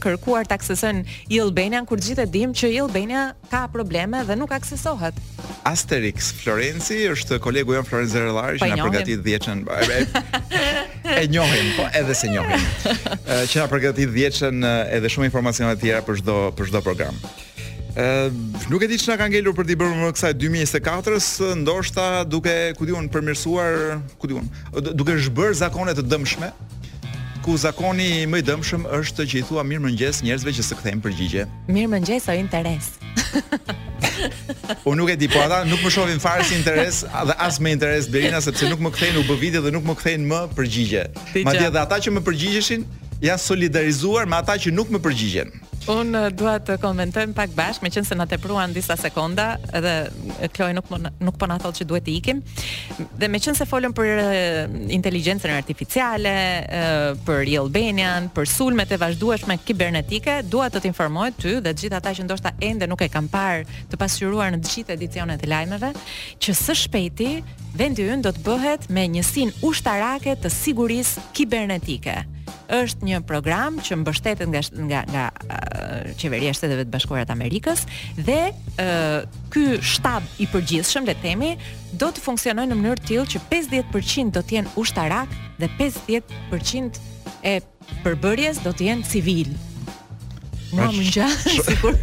[0.02, 4.36] kërkuar të aksesën i Albania, kur gjithë e dim që i Albania ka probleme dhe
[4.36, 5.16] nuk aksesohet.
[5.64, 10.04] Asterix Florenci është kolegu jonë Florenci Rëllari që po, nga përgatit dhjeqen po, e,
[11.14, 16.20] e njohim, po edhe se njohim që nga përgatit dhjeqen edhe shumë informacionet tjera për
[16.20, 17.16] shdo, për shdo program
[18.68, 21.28] nuk e di nga ka ngelur për të bërë më kësaj 2024-s,
[21.62, 24.48] ndoshta duke, ku diun, përmirësuar, ku diun,
[24.98, 26.48] duke zhbër zakone të dëmshme,
[27.44, 31.44] ku zakoni më i dëmshëm është që i thua mirëmëngjes njerëzve që së kthejnë përgjigje.
[31.68, 32.88] Mirëmëngjes o interes.
[34.88, 37.74] Unë nuk e di, po ata nuk më shohin fare si interes, dhe as me
[37.76, 41.04] interes Berina sepse nuk më kthejnë u bë video dhe nuk më kthejnë më përgjigje.
[41.44, 42.88] Madje edhe ata që më përgjigjeshin
[43.24, 45.52] janë solidarizuar me ata që nuk më përgjigjen.
[45.84, 49.96] Un eh, dua të komentojm pak bashkë, meqense na tepruan disa sekonda dhe
[50.56, 50.86] Kloj nuk
[51.20, 52.40] nuk po na thotë që duhet të ikim.
[53.20, 56.32] Dhe meqense folëm për eh, inteligjencën artificiale,
[56.64, 61.72] eh, për për Albanian, për sulmet e vazhdueshme kibernetike, dua të të informoj ty dhe
[61.72, 65.42] të gjithë ata që ndoshta ende nuk e kanë parë të pasqyruar në të edicionet
[65.42, 65.92] e lajmeve,
[66.40, 67.32] që së shpejti
[67.76, 72.22] vendi ynë do të bëhet me njësinë ushtarake të sigurisë kibernetike
[72.72, 77.34] është një program që mbështetet nga nga nga uh, qeveria e Shteteve të Bashkuara të
[77.36, 77.84] Amerikës
[78.18, 81.52] dhe ë uh, ky shtab i përgjithshëm le të themi
[82.00, 87.02] do të funksionojë në mënyrë të tillë që 50% do të jenë ushtarak dhe 50%
[87.52, 87.56] e
[88.04, 89.52] përbërjes do të jenë civil.
[90.74, 91.94] Mua më ngjan sikur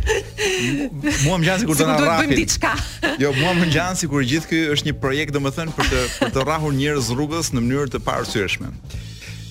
[1.26, 2.72] Mua më ngjan sikur do të bëjmë diçka.
[3.20, 6.46] Jo, mua më ngjan sikur gjithë ky është një projekt domethënë për të për të
[6.46, 8.72] rrahur njerëz rrugës në mënyrë të paarsyeshme.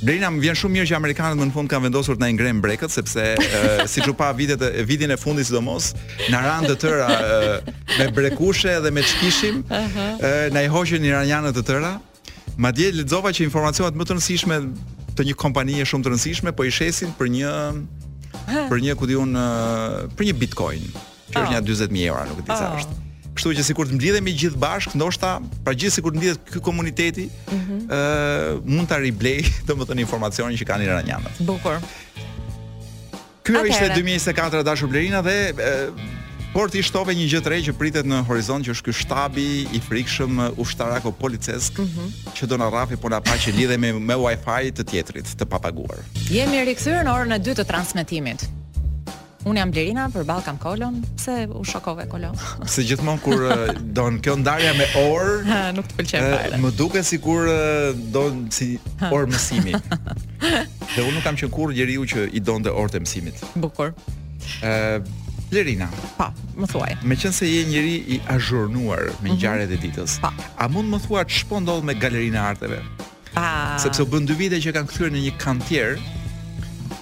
[0.01, 2.63] Brenda më vjen shumë mirë që amerikanët më në fund kanë vendosur të na ngrenë
[2.65, 5.91] brekët sepse eh, siç u pa vitet e vitin e fundit sidomos
[6.33, 11.53] na ran të tëra eh, me brekushe dhe me çkishim eh, na i hoqën iranianët
[11.61, 11.93] të tëra.
[12.61, 14.59] Madje lexova që informacionat më të rëndësishme
[15.19, 17.53] të një kompanie shumë të rëndësishme po i shesin për një
[18.73, 19.37] për një ku diun
[20.17, 21.45] për një bitcoin që është oh.
[21.45, 21.53] Ah.
[21.55, 22.81] nja 20.000 euro, nuk e di sa ah.
[22.81, 23.00] është.
[23.37, 27.29] Kështu që sikur të mbledhemi gjithë bashk, ndoshta pra gjithë sikur të mbledhet ky komuniteti,
[27.31, 27.51] mhm.
[27.51, 27.83] ë mm -hmm.
[27.87, 29.39] uh, mund ta riblej
[29.69, 31.43] domethënë informacionin që kanë iranianët.
[31.49, 31.79] Bukur.
[33.45, 36.19] Ky ishte 2024 dashur Blerina dhe uh,
[36.53, 39.49] Por ti shtove një gjë të re që pritet në horizont që është ky shtabi
[39.71, 42.35] i frikshëm ushtarak o policesk mm -hmm.
[42.35, 46.03] që do na rrafi po na paqë lidhe me me wifi të tjetrit të papaguar.
[46.31, 48.51] Jemi rikthyer në orën e 2 të transmetimit.
[49.49, 52.35] Unë jam Blerina për Balkan kam kolon, pse u shokove kolon?
[52.69, 53.41] Se gjithmonë kur
[53.97, 55.41] don kjo ndarja me or,
[55.73, 56.59] nuk të pëlqen fare.
[56.61, 57.49] Më duket sikur
[58.13, 58.75] don si
[59.09, 59.73] or mësimi.
[60.43, 63.41] Dhe unë nuk kam qenë kurrë njeriu që i donte orë të mësimit.
[63.63, 63.95] Bukur.
[64.65, 65.01] Ë
[65.51, 67.31] Blerina, pa, po, më thuaj.
[67.33, 69.37] se je njëri i azhurnuar me mhm.
[69.39, 70.31] ngjarjet dhe e ditës, pa.
[70.37, 70.45] Po.
[70.59, 72.83] a mund të më thuat ç'po po ndodh me galerinë e arteve?
[73.35, 73.77] Pa.
[73.83, 75.97] Sepse u bën dy vite që kanë kthyer në një kantier.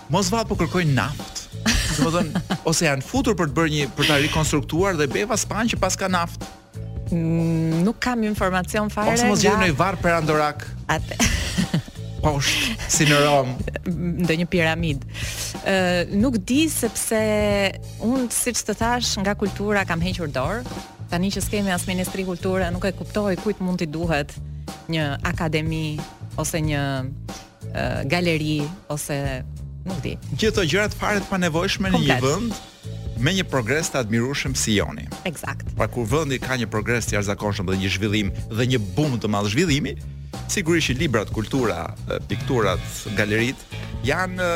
[0.09, 1.48] Mos vao po kërkojnë naftë
[1.99, 2.33] domethën
[2.69, 5.97] ose janë futur për të bërë një për ta rikonstruktuar dhe beva span që pas
[5.99, 6.49] ka naftë.
[7.11, 9.15] Mm, nuk kam informacion fare.
[9.17, 10.67] Ose mos gjeni në një varr për Andorak.
[10.93, 11.17] Atë.
[12.25, 13.53] Poshtë, si në Rom.
[13.89, 15.05] Ndë një piramid.
[15.63, 15.77] Ë
[16.19, 17.19] nuk di sepse
[18.05, 20.65] unë, si që të thash, nga kultura kam hequr dorë.
[21.09, 24.35] Tani që s'kemi as Ministri Kultura, nuk e kuptoj kujt mund t'i duhet
[24.93, 25.97] një akademi
[26.39, 26.83] ose një
[28.11, 28.59] galeri
[28.93, 29.17] ose
[29.89, 30.15] nuk di.
[30.37, 32.61] Gjithë këto gjërat fare të panevojshme në një vend
[33.19, 35.09] me një progres të admirueshëm si joni.
[35.27, 35.73] Eksakt.
[35.79, 39.31] Pra kur vendi ka një progres të jashtëzakonshëm dhe një zhvillim dhe një bum të
[39.35, 39.97] madh zhvillimi,
[40.53, 41.89] sigurisht që librat, kultura,
[42.31, 42.79] pikturat,
[43.19, 44.49] galeritë janë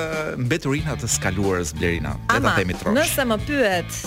[0.45, 2.13] mbeturina të skaluarës blerina.
[2.31, 2.95] Le ta themi trosh.
[2.95, 3.99] Nëse më pyet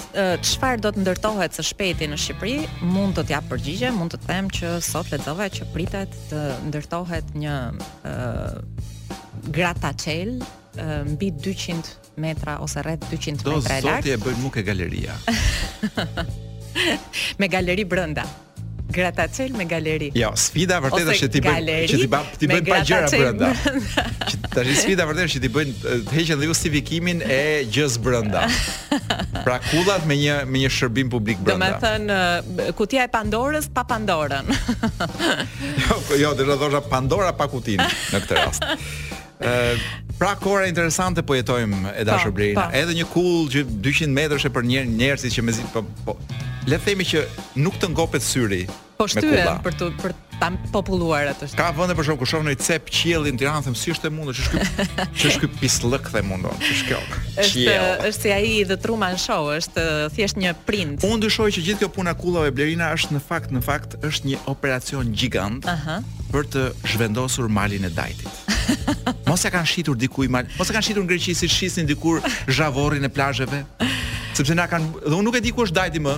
[0.53, 2.57] çfarë do të ndërtohet së shpejti në Shqipëri,
[2.95, 7.57] mund të jap përgjigje, mund të them që sot lexova që pritet të ndërtohet një
[8.07, 9.57] uh,
[10.77, 13.85] Eh, mbi 200 metra ose rreth 200 metra e lartë.
[13.85, 15.15] Do zoti e bën nuk e galeria.
[17.39, 18.25] me galeri brenda.
[18.95, 20.09] Gratacel me galeri.
[20.15, 23.49] Jo, sfida vërtet është ti bën që ti bën ti bën pa gjëra brenda.
[24.29, 27.39] Që tash sfida vërtet është ti bën të heqën dhe justifikimin e
[27.75, 28.43] gjës brenda.
[29.47, 31.71] Pra kullat me një me një shërbim publik brenda.
[31.71, 31.87] Do të
[32.63, 34.47] thën kutia e Pandorës pa Pandorën.
[35.87, 38.73] jo, jo, do të thosha Pandora pa kutinë në këtë rast
[40.19, 42.69] pra kora interesante po jetojmë e dashur Blerina.
[42.73, 46.17] Edhe një kull që 200 metra e për një njerëzit që mezi po, po
[46.65, 47.25] le të themi që
[47.61, 48.65] nuk të ngopet syri.
[48.95, 51.49] Po shtyhen për të për ta populluar atë.
[51.55, 54.37] Ka vende për shkak ku shohni cep qielli në Tiranë, them si është e mundur,
[54.39, 54.87] ç'është ky?
[55.19, 56.55] Ç'është ky pislëk them mundon.
[56.63, 57.01] ç'është kjo?
[57.43, 57.77] Është
[58.09, 61.03] është si ai The Truman Show, është thjesht një print.
[61.07, 64.41] Unë dyshoj që gjithë kjo puna kullave Blerina është në fakt në fakt është një
[64.53, 66.11] operacion gjigant uh -huh.
[66.31, 66.63] për të
[66.95, 68.44] zhvendosur malin e Dajtit.
[69.29, 70.47] Mos e kanë shitur diku i mal.
[70.59, 73.63] Mos e kanë shitur në Greqi si shisin dikur zhavorrin e plazheve.
[74.35, 76.15] Sepse na kanë, do unë nuk e di ku është dajti më.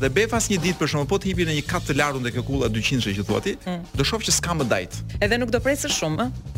[0.00, 2.34] Dhe befas një ditë për shkak po të hipi në një kat të larë ndër
[2.34, 3.84] kjo kulla 200-she që thuati, mm.
[3.94, 4.96] do shoh që s'ka më dajt.
[5.22, 6.52] Edhe nuk do presë shumë, ëh.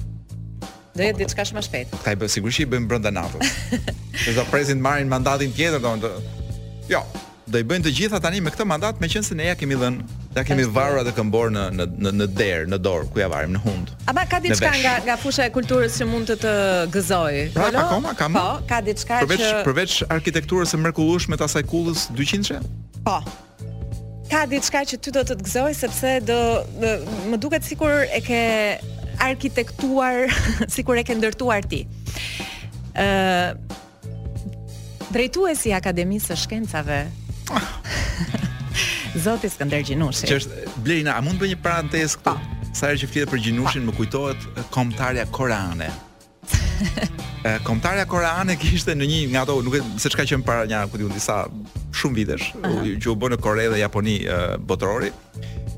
[0.96, 1.92] Do jetë diçka shumë shpejt.
[2.03, 3.53] Ka i bë sigurisht i bën brenda natës.
[4.25, 6.87] Se do presin të marrin mandatin tjetër domethënë.
[6.88, 7.05] Jo,
[7.44, 10.42] do i bëjnë të gjitha tani me këtë mandat, meqense ne ja kemi dhënë Ta
[10.44, 11.61] kemi varra dhe këmbor në
[12.03, 13.92] në në der, në dor, ku ja varim në hund.
[14.12, 16.53] ba, ka diçka nga nga fusha e kulturës që mund të të
[16.92, 17.38] gëzoj.
[17.55, 17.85] Pra, Halo?
[17.87, 18.37] Akoma kam.
[18.37, 22.59] Po, ka diçka që Përveç përveç arkitekturës së mrekullueshme të asaj kullës 200-she?
[23.09, 23.16] Po.
[24.29, 26.38] Ka diçka që ty do të të gëzoj sepse do
[27.33, 28.42] më duket sikur e ke
[29.31, 30.29] arkitektuar,
[30.77, 31.87] sikur e ke ndërtuar ti.
[32.92, 33.57] Ë uh,
[35.16, 37.01] drejtuesi i Akademisë së Shkencave.
[37.57, 38.45] Ah.
[39.16, 40.26] Zoti Skënder Gjinushi.
[40.29, 42.35] Që është Blerina, a mund të bëj një parantezë këtu?
[42.76, 45.88] Sa herë që flitet për Gjinushin, më kujtohet komtarja Korane.
[47.64, 51.00] Komtarja Korane kishte në një nga ato, nuk e se çka qen para një ku
[51.00, 51.44] diun disa
[51.96, 52.96] shumë vitesh, uh -huh.
[53.00, 55.12] që u bën në Kore dhe Japoni uh, botërori.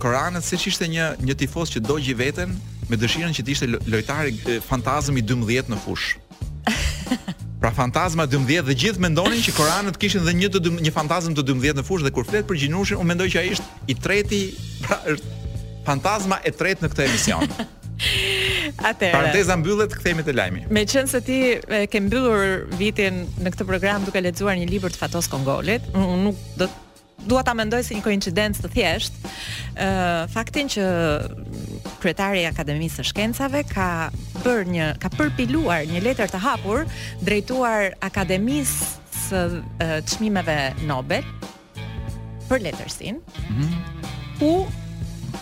[0.02, 4.34] Korane siç ishte një një tifoz që dogji veten me dëshirën që të ishte lojtari
[4.70, 6.18] fantazëm i 12 në fushë.
[7.58, 11.34] Pra fantazma 12 dhe gjithë mendonin që Koranët kishin dhe një të dëm, një fantazm
[11.34, 13.96] të 12 në fushë dhe kur flet për Gjinushin, unë mendoj që ai është i
[13.98, 14.42] treti,
[14.84, 15.34] pra është
[15.88, 17.54] fantazma e tretë në këtë emision.
[18.88, 19.10] Atëherë.
[19.10, 20.60] Parteza mbyllet, kthehemi te lajmi.
[20.76, 25.26] Meqense ti e ke mbyllur vitin në këtë program duke lexuar një libër të Fatos
[25.32, 26.70] Kongolit, unë nuk do
[27.28, 29.16] dua ta mendoj si një koincidencë të thjesht,
[29.82, 30.84] ë uh, faktin që
[32.02, 33.86] kryetari i Akademisë së Shkencave ka
[34.42, 36.84] bër një ka përpiluar një letër të hapur
[37.26, 39.42] drejtuar Akademisë së
[40.08, 40.58] çmimeve
[40.88, 41.24] Nobel
[42.48, 43.18] për letërsin.
[43.48, 44.44] Mm -hmm.
[44.44, 44.52] U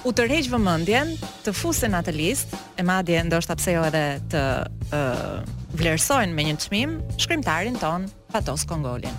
[0.05, 1.13] u tërheq vëmendjen
[1.45, 4.43] të fusen atë listë e madje ndoshta pse jo edhe të
[4.91, 5.39] uh,
[5.79, 9.15] vlerësojnë me një çmim shkrimtarin ton Patos Kongolin.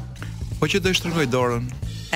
[0.59, 1.63] Po që do të shtrëngoj dorën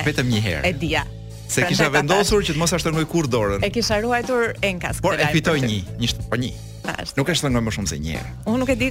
[0.04, 0.68] vetëm një herë.
[0.68, 1.06] E dia.
[1.52, 5.18] Se kisha vendosur që të mos ashtë të kur dorën E kisha ruajtur enkas Por
[5.20, 6.50] e fitoj një, një po një
[6.82, 7.12] Tash.
[7.14, 8.88] Nuk e të më shumë se një Unë nuk e di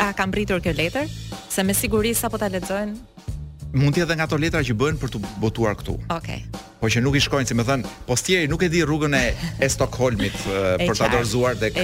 [0.00, 1.10] a kam mbritur kjo letër
[1.52, 4.96] Se me siguri sa po të letëzojnë Mund të edhe nga ato letra që bëhen
[4.96, 5.98] për të botuar këtu.
[6.08, 6.38] Okej.
[6.40, 6.62] Okay.
[6.80, 9.20] Po që nuk i shkojnë, si më thën, postieri nuk e di rrugën e,
[9.60, 11.76] e Stockholmit uh, për ta dorëzuar tek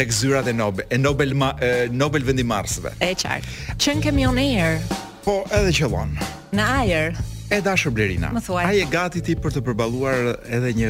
[0.00, 2.94] tek zyrat e Nobel e Nobel, ma, e Nobel vendimarrësve.
[3.04, 3.54] Është qartë.
[3.84, 4.80] Qen kemioner.
[5.28, 6.16] Po, edhe qellon.
[6.56, 7.20] Në ajër.
[7.56, 8.28] E dashur Blerina.
[8.70, 10.88] Ai e gati ti për të përballuar edhe një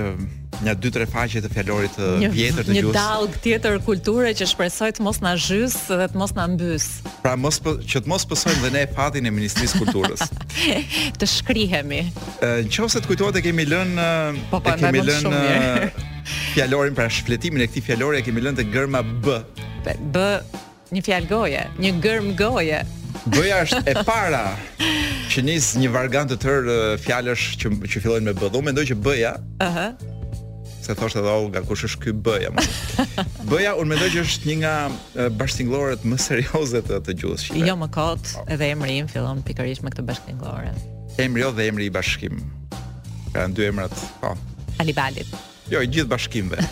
[0.65, 2.89] nga dy tre faqe të fjalorit të vjetër të gjus.
[2.89, 6.87] Një dallg tjetër kulture që shpresoj të mos na zhys dhe të mos na mbys.
[7.27, 10.25] Pra mos që të mos pësojmë dhe ne fatin e Ministrisë Kulturës.
[11.21, 12.01] të shkrihemi.
[12.41, 14.09] Nëse të kujtohet e kemi lënë
[14.49, 15.39] po, po, e kemi lënë
[16.55, 19.41] fjalorin pra shfletimin e këtij fjalori e kemi lënë te gërma b.
[20.15, 20.25] B
[20.95, 22.85] një fjalë goje, një gërm goje.
[23.35, 24.47] Bëja është e para.
[25.35, 26.67] që nis një vargant të tër
[27.03, 28.47] fjalësh që që fillojnë me B.
[28.55, 29.33] do mendoj që B-ja.
[29.65, 29.79] Ëh.
[30.85, 32.53] Se thoshte edhe Olga, kush është ky B-ja?
[33.51, 34.75] B-ja unë mendoj që është një nga
[35.41, 37.65] bashkëtingëllorët më serioze të të gjuhës shqipe.
[37.67, 40.71] Jo më kot, edhe emri im fillon pikërisht me këtë bashkëtingëllore.
[41.27, 42.39] Emri jo dhe emri i bashkim.
[43.35, 44.37] Ka dy emrat, po.
[44.85, 45.35] Alibalit.
[45.73, 46.63] Jo, i gjithë bashkimve.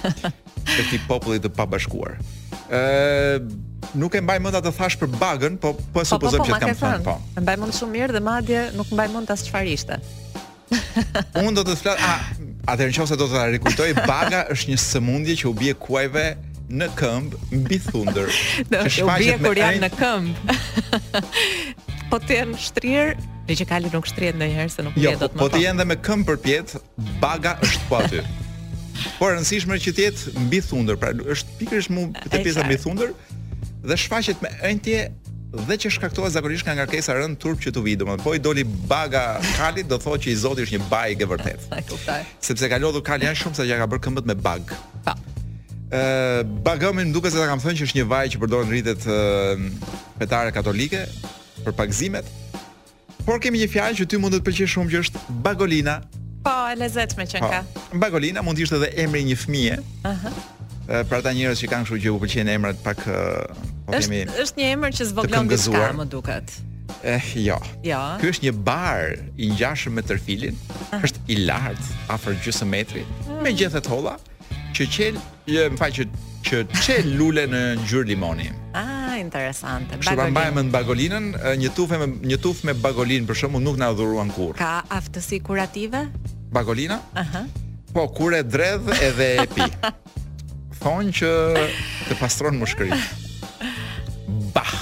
[0.71, 2.21] Këti popullit të pabashkuar.
[2.71, 3.41] Ë
[3.99, 6.49] nuk e mbaj mend atë thash për bagën, po po e po, supozoj po, po,
[6.49, 7.07] që kam thënë.
[7.07, 7.17] Po.
[7.37, 9.99] E mbaj mend shumë mirë dhe madje nuk mbaj mend as çfarë ishte.
[11.45, 15.51] Unë do të flas, a atë nëse do të rikujtoj, baga është një sëmundje që
[15.51, 16.25] u bie kuajve
[16.73, 18.31] në këmb mbi thundër.
[18.71, 20.55] Do të bie kur janë në këmb.
[22.15, 25.33] po të jenë shtrir, Dhe që kali nuk shtrihet ndonjëherë se nuk jo, mbi dot
[25.35, 25.43] po më.
[25.43, 26.77] Jo, po të jenë dhe me këmbë përpjet,
[27.21, 28.21] baga është po aty.
[29.19, 32.77] Por e rëndësishme që të jetë mbi thundër, pra është pikërisht mu te pjesa mbi
[32.83, 33.13] thundër
[33.89, 34.99] dhe shfaqet me ëntje
[35.69, 38.65] dhe që shkaktohet zakonisht nga ngarkesa rënd turp që tu vi, domethënë po i doli
[38.89, 39.25] baga
[39.57, 41.67] kalit do thotë që i Zoti është një bajk e vërtet.
[41.91, 42.21] Kuptoj.
[42.49, 44.73] Sepse ka lodhur kali janë shumë sa që ka bërë këmbët me bag.
[45.05, 45.13] Pa.
[45.13, 45.99] Po.
[45.99, 49.09] Ë bagamin duke se ta kam thënë që është një vaj që përdoren rritet
[50.21, 51.05] fetare katolike
[51.67, 52.33] për pagzimet.
[53.27, 56.01] Por kemi një fjalë që ty mund të pëlqej shumë që është Bagolina.
[56.43, 57.99] Po, e lezet me qënë po, ka.
[58.03, 59.77] Bagolina mund ishte dhe emri një fmije.
[60.11, 60.15] Aha.
[60.15, 61.05] Uh -huh.
[61.09, 63.03] Pra ta njërës që kanë kështu që u përqenë emrat pak...
[63.05, 66.53] Po është, kemi, është një emër që zvoglon të më duket.
[67.03, 67.57] Eh, jo.
[67.87, 68.01] Jo.
[68.21, 70.57] Ky është një bar i ngjashëm me tërfilin,
[71.03, 73.43] është i lartë, afër gjysmë metri, ah.
[73.43, 74.17] me gjethe të holla
[74.75, 75.15] që qel,
[75.81, 76.05] më që
[76.47, 78.51] që çel lule në ngjyrë limoni.
[78.75, 78.92] Ah
[79.25, 79.97] interesante.
[80.03, 81.31] Kështu mbajmë në bagolinën,
[81.63, 84.57] një tufë me një tufë me bagolinë për shkakun nuk na udhuruan kurrë.
[84.61, 86.05] Ka aftësi kurative?
[86.53, 86.99] Bagolina?
[87.17, 87.23] Ëhë.
[87.23, 87.61] Uh -huh.
[87.97, 89.69] Po kur e dredh edhe e pi.
[90.83, 91.31] Thonë që
[92.09, 93.03] të pastron mushkërinë.
[94.57, 94.75] Bah.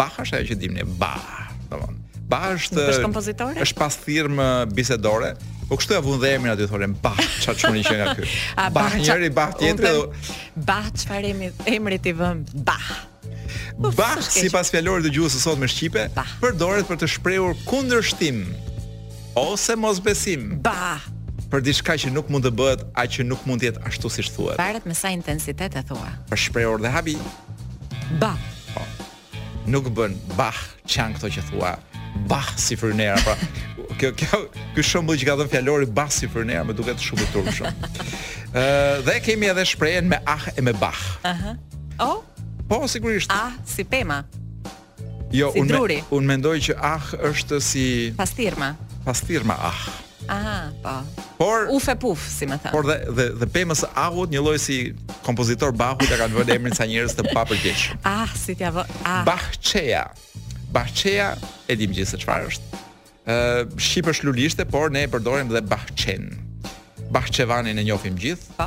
[0.00, 1.50] Bah është ajo që dimë ne, bah.
[1.70, 2.00] Domthonë.
[2.32, 3.58] Bah është është kompozitore?
[3.64, 4.34] Është pasthirm
[4.78, 5.30] bisedore.
[5.68, 8.26] Po kështu ja vun dhe emrin aty thonë bah, ça çuni që nga ky.
[8.76, 9.88] Bah, njëri bah tjetri.
[9.88, 10.32] Dhe...
[10.68, 12.42] Bah çfarë emri emri ti vëm?
[12.66, 12.88] Bah.
[13.96, 16.04] Bah sipas fjalorit të gjuhës së sot me shqipe,
[16.42, 18.42] përdoret për të shprehur kundërshtim
[19.40, 20.58] ose mosbesim.
[20.66, 21.00] Bah
[21.52, 24.32] për diçka që nuk mund të bëhet, aq që nuk mund të jetë ashtu siç
[24.34, 24.60] thuhet.
[24.60, 26.12] Varet me sa intensitet e thua.
[26.32, 27.16] Për shprehur dhe habi.
[28.20, 28.36] Bah.
[28.74, 28.84] Po.
[29.70, 30.60] Nuk bën bah
[30.90, 31.76] çan këto që thua
[32.26, 33.34] bah si frynera pra
[33.98, 34.40] kjo kjo
[34.74, 37.82] ky shembull që ka dhënë fjalori bah si frynera më duket shumë i turshëm.
[38.54, 40.98] Ëh dhe kemi edhe shprehen me ah e me bah.
[41.26, 41.54] Aha.
[41.98, 42.18] Uh -huh.
[42.18, 42.18] Oh?
[42.70, 43.30] Po sigurisht.
[43.32, 44.24] Ah si pema.
[45.34, 48.74] Jo, si unë me, unë mendoj që ah është si pastirma.
[49.04, 49.82] Pastirma ah.
[50.24, 50.72] Aha,
[51.38, 51.52] po.
[51.76, 52.72] Uf e puf, si më thënë.
[52.72, 54.76] Por dhe dhe dhe pemës Ahut, një lloj si
[55.22, 57.98] kompozitor Bahu ta kanë vënë emrin sa njerëz të papërgjithshëm.
[58.08, 58.86] Ah, si t'ia vë.
[59.04, 59.26] Ah
[60.74, 61.34] bahçeja
[61.68, 62.80] e dim gjithë se çfarë është.
[63.24, 66.26] Ë uh, shqip është luliste, por ne e përdorim dhe bahçen.
[67.14, 68.56] Bahçevanin e njohim gjithë.
[68.58, 68.66] Po.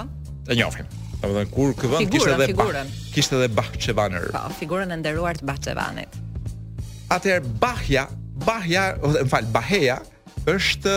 [0.50, 0.88] E njohim.
[1.22, 2.92] Domethënë kur ky vend kishte edhe figurën.
[3.16, 4.32] Kishte edhe bahçevaner.
[4.34, 6.18] Po, figurën e nderuar të bahçevanit.
[7.14, 8.08] Atëherë bahja,
[8.48, 8.88] bahja,
[9.20, 10.00] më fal, baheja
[10.52, 10.96] është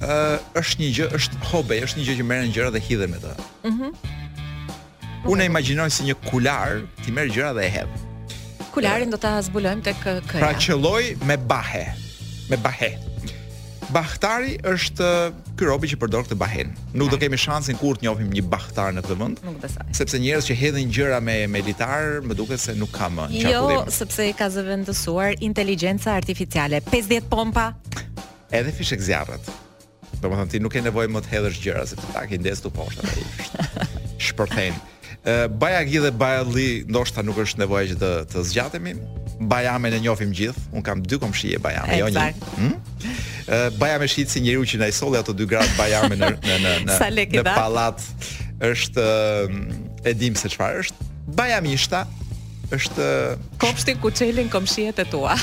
[0.00, 3.14] ë uh, është një gjë, është hobe, është një gjë që merren gjëra dhe hidhen
[3.14, 3.34] me të.
[3.70, 3.92] Mhm.
[3.92, 4.14] Mm
[5.28, 7.96] Unë e imagjinoj si një kular, ti merr gjëra dhe e hedh
[8.78, 10.38] okularin do ta zbulojmë tek këra.
[10.38, 11.86] Pra qelloj me bahe.
[12.48, 12.92] Me bahe.
[13.88, 16.74] Bahtari është eh, ky robi që përdor këtë bahen.
[16.94, 19.40] Nuk do kemi shansin kur të njohim një bahtar në këtë vend.
[19.48, 19.86] Nuk besoj.
[19.96, 23.80] Sepse njerëz që hedhin gjëra me me litar, më duket se nuk ka më çakullim.
[23.86, 26.82] Jo, sepse ka zëvendësuar inteligjenca artificiale.
[26.92, 27.70] 50 pompa.
[28.52, 29.48] Edhe fishek zjarrët.
[30.22, 33.64] Domethënë ti nuk ke nevojë më të hedhësh gjëra sepse ta ke ndestu poshtë atë.
[34.28, 34.96] Shpërthejnë.
[35.50, 38.94] Bajagi dhe Bajalli ndoshta nuk është nevojë që të të zgjatemi.
[39.50, 40.62] Bajamen e njohim gjithë.
[40.72, 42.24] Un kam dy komshije Bajame, jo një.
[42.56, 43.74] Hmm?
[43.78, 46.72] Bajame shit si njeriu që na i solli ato dy gratë Bajame në në në
[46.88, 48.00] në, në pallat
[48.64, 49.04] është
[50.08, 51.08] e dim se çfarë është.
[51.36, 52.06] Bajamishta
[52.72, 53.10] është
[53.60, 55.36] kopshti ku çelin komshiet e tua.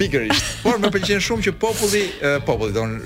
[0.00, 0.54] Pikërisht.
[0.64, 2.04] Por më pëlqen shumë që populli,
[2.48, 2.96] populli don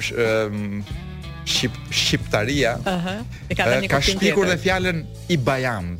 [1.51, 2.79] Shqip, shqiptaria.
[2.85, 2.93] Ëh.
[2.95, 3.57] Uh -huh.
[3.59, 4.97] Ka, ka shpikur dhe fjalën
[5.27, 5.99] i bajam.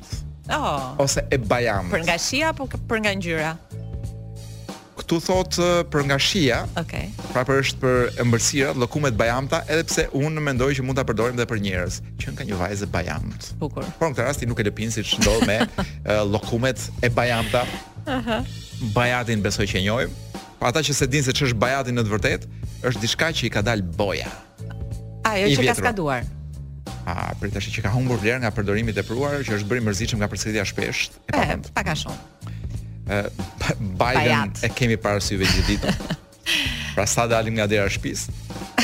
[0.51, 1.03] Oh.
[1.03, 1.87] Ose e bajam.
[1.91, 3.53] Për nga shia apo për nga ngjyra?
[5.01, 5.53] Ktu thot
[5.93, 6.59] për nga shia.
[6.83, 6.83] Okej.
[6.83, 7.07] Okay.
[7.35, 11.35] Pra për është për ëmbëlsira, llokumet bajamta, edhe pse unë mendoj që mund ta përdorim
[11.39, 13.43] edhe për njerëz, që ka një vajzë bajamt.
[13.63, 13.85] Bukur.
[13.99, 15.57] Por në këtë rast i nuk e lëpin siç ndodh me
[16.33, 17.63] llokumet e bajamta.
[18.07, 18.17] Aha.
[18.19, 18.43] Uh -huh.
[18.99, 20.13] Bajatin besoj që e njohim.
[20.61, 22.45] ata që se din se ç'është bajati në të vërtetë,
[22.87, 24.29] është diçka që i ka dal boja
[25.39, 26.25] ajo që ka skaduar.
[27.11, 30.29] A pritesh që ka humbur vlerë nga përdorimi i tepruar, që është bërë mërzitshëm nga
[30.31, 31.17] përsëritja shpesht?
[31.33, 32.23] E, pak a shumë.
[33.11, 33.21] Ë
[34.01, 36.03] Biden e kemi para syve gjithë ditën.
[36.97, 38.35] pra sa dalim nga dera e shtëpisë.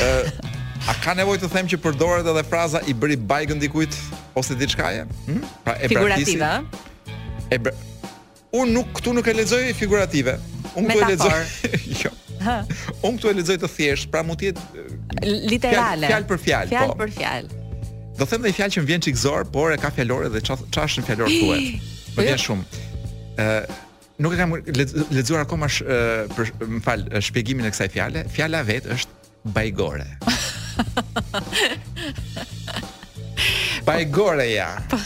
[0.01, 0.53] Ë
[0.87, 3.97] A ka nevojë të them që përdoret edhe fraza i bëri Biden dikujt
[4.39, 5.03] ose diçkaje?
[5.27, 5.41] Hm?
[5.65, 6.51] Pra e Figurative.
[7.51, 10.37] E un Unë nuk këtu nuk e lexoj figurative.
[10.79, 11.75] Un këtu e lexoj.
[12.05, 12.13] jo.
[13.01, 14.95] Unë këtu e lexoj të thjesht, pra mund të jetë
[15.25, 16.09] literale.
[16.11, 16.69] Fjal për fjal.
[16.71, 16.97] Fjal po.
[17.05, 17.49] për fjal.
[18.17, 20.41] Do them dhe fjalë që më vjen çikzor, por e ka fjalore dhe
[20.75, 21.91] çash në fjalor thuhet.
[22.17, 22.79] Më vjen shumë.
[23.45, 23.47] Ë
[24.25, 24.55] nuk e kam
[25.13, 25.69] lexuar akoma
[26.33, 28.23] për më fal shpjegimin e kësaj fiale.
[28.33, 30.07] Fjala vet është bajgore.
[33.87, 34.71] Bajgore ja.
[34.91, 34.97] Po.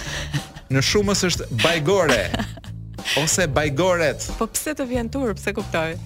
[0.73, 2.23] Në shumës është bajgore
[3.21, 4.31] ose bajgoret.
[4.39, 5.99] Po pse të vjen turp, pse kuptoj?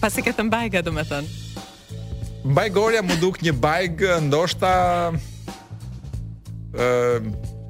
[0.00, 1.42] Pasi ke të mbajga, domethënë.
[2.54, 4.70] Bajgoria më duk një bajg ndoshta
[6.76, 6.86] ë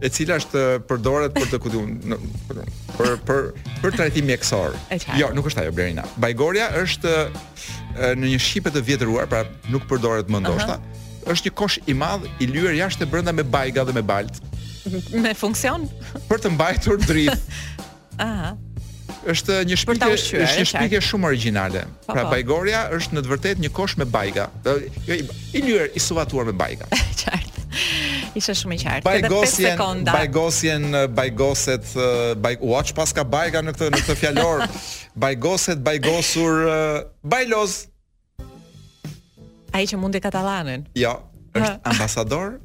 [0.04, 2.18] e cila është përdoret për të kujtuar
[2.50, 2.58] për
[3.00, 3.46] për për,
[3.80, 4.76] për trajtim mjekësor.
[5.16, 6.04] Jo, nuk është ajo Blerina.
[6.20, 7.14] Bajgorja është
[8.18, 10.76] në një shipë të vjetruar, pra nuk përdoret më ndoshta.
[10.76, 11.32] Uh -huh.
[11.32, 14.42] Është një kosh i madh i lyer jashtë e brenda me bajga dhe me balt.
[15.24, 15.88] Me funksion?
[16.28, 17.40] Për të mbajtur drith.
[18.28, 18.52] Aha
[19.26, 21.84] është një shpikje është një shpikje shumë origjinale.
[22.06, 22.32] Po, pra po.
[22.34, 24.48] Bajgoria është në të vërtetë një kosh me bajga.
[25.08, 25.18] Jo
[25.56, 26.88] i lyer i suvatuar me bajga.
[27.22, 27.64] Qartë.
[28.36, 29.04] Ishte shumë i qartë.
[29.04, 30.84] Bajgosjen, bajgosjen,
[31.16, 31.92] bajgoset,
[32.44, 34.66] baj watch pas ka bajga në këtë në këtë fjalor.
[35.26, 36.62] bajgoset, bajgosur,
[37.24, 37.80] bajlos.
[39.76, 40.86] Ai që mundi katalanën.
[41.00, 41.18] Jo,
[41.56, 42.56] është ambasador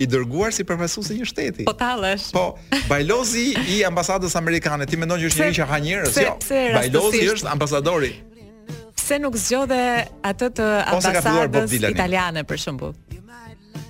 [0.00, 1.66] i dërguar si përfaqësues i një shteti.
[1.68, 2.30] Po tallesh.
[2.34, 2.58] Po,
[2.88, 3.46] Bajlozi
[3.76, 6.18] i ambasadës amerikane, ti mendon që është njëri që ha njerëz?
[6.24, 6.34] Jo.
[6.78, 8.12] Bajlozi është ambasadori.
[9.00, 9.82] Pse nuk zgjodhe
[10.28, 12.96] atë të po, ambasadës italiane për shembull?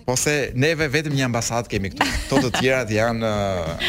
[0.07, 2.09] Po se neve vetëm një ambasadë kemi këtu.
[2.31, 3.31] Të të tjerat janë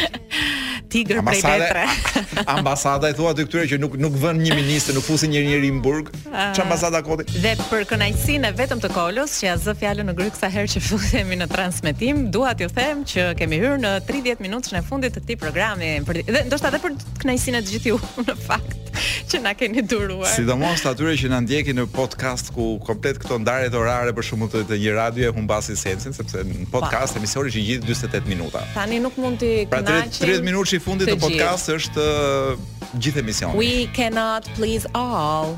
[0.92, 1.82] tigër prej letre.
[2.58, 5.70] Ambasada i thua aty këtyre që nuk nuk vën një ministër, nuk fusin një njëri
[5.78, 6.12] në burg.
[6.26, 6.60] Ç ah.
[6.66, 7.28] ambasada koti.
[7.40, 10.84] Dhe për kënaqësinë vetëm të Kolos, që ia zë fjalën në gryk sa herë që
[10.90, 15.24] futemi në transmetim, dua t'ju them që kemi hyrë në 30 minutën e fundit të
[15.24, 15.94] këtij programi.
[16.04, 18.81] Dhe ndoshta edhe për kënaqësinë të gjithë ju në fakt.
[19.30, 20.32] që na keni duruar.
[20.36, 24.78] Sidomos atyre që na ndjekin në podcast ku komplet këto ndarjet orare për shkak të
[24.84, 28.64] një radioje humbasin sensin sepse në podcast emisioni që gjithë 48 minuta.
[28.76, 30.18] Tani nuk mund të pra, kënaqim.
[30.20, 33.58] Pra 30 minutë i fundit të, podcast është uh, gjithë emisioni.
[33.60, 35.56] We cannot please all.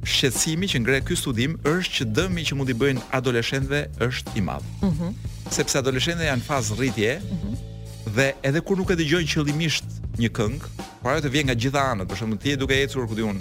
[0.08, 4.42] shqetësimi që ngre ky studim është që dëmi që mund i bëjnë adoleshentëve është i
[4.42, 4.64] madh.
[4.84, 4.88] Ëh.
[4.88, 5.12] Uh -huh.
[5.52, 7.12] Sepse adoleshentët janë në fazë rritje.
[7.20, 7.20] Ëh.
[7.20, 8.16] Uh -huh.
[8.16, 9.86] Dhe edhe kur nuk e dëgjojnë qëllimisht
[10.20, 12.10] një këngë, para të vjen nga gjitha anët.
[12.12, 13.40] Për shembull, ti e duke ecur ku diun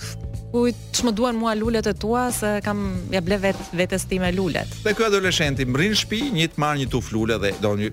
[0.54, 4.70] kujt ç'më duan mua lulet e tua se kam ja ble vet vetes time lulet.
[4.86, 7.90] Dhe ky adoleshenti mrin në shtëpi, një të marr një tuf lule dhe do një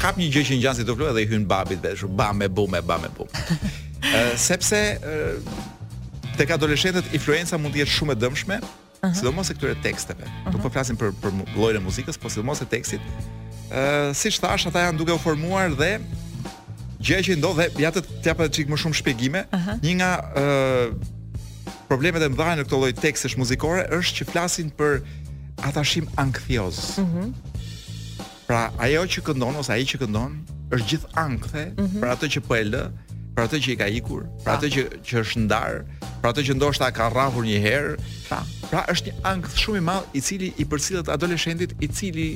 [0.00, 2.48] kap një gjë që ngjan si tuf lule dhe i hyn babit vetë, bam me
[2.48, 3.28] bum me bam me bum.
[4.08, 4.80] Ëh sepse
[6.38, 8.70] tek adoleshentët influenca mund të jetë shumë e dëmshme, uh
[9.02, 9.14] -huh.
[9.18, 10.24] sidomos e këtyre teksteve.
[10.24, 10.52] Uh -huh.
[10.54, 13.00] Nuk po flasim për për llojin e muzikës, po sidomos e tekstit.
[13.00, 15.90] Ë, uh, siç thash, ata janë duke u formuar dhe
[17.06, 19.74] gjë që ndodh dhe ja të japë çik më shumë shpjegime, uh -huh.
[19.84, 20.86] një nga ë uh,
[21.90, 24.92] problemet e mëdha në këtë lloj tekstesh muzikore është që flasin për
[25.68, 26.76] atashim ankthioz.
[26.78, 27.22] Uh mhm.
[27.22, 27.32] -huh.
[28.48, 30.30] Pra ajo që këndon ose ai që këndon
[30.74, 31.86] është gjithë ankthe uh mhm.
[31.88, 32.00] -huh.
[32.02, 32.84] për atë që po e lë
[33.38, 35.76] për atë që i ka ikur, për atë që që është ndar,
[36.22, 37.92] për atë që ndoshta ka rrahur një herë.
[38.26, 38.40] Pra,
[38.72, 42.26] pra është një ankth shumë i madh i cili i përcillet adoleshentit i cili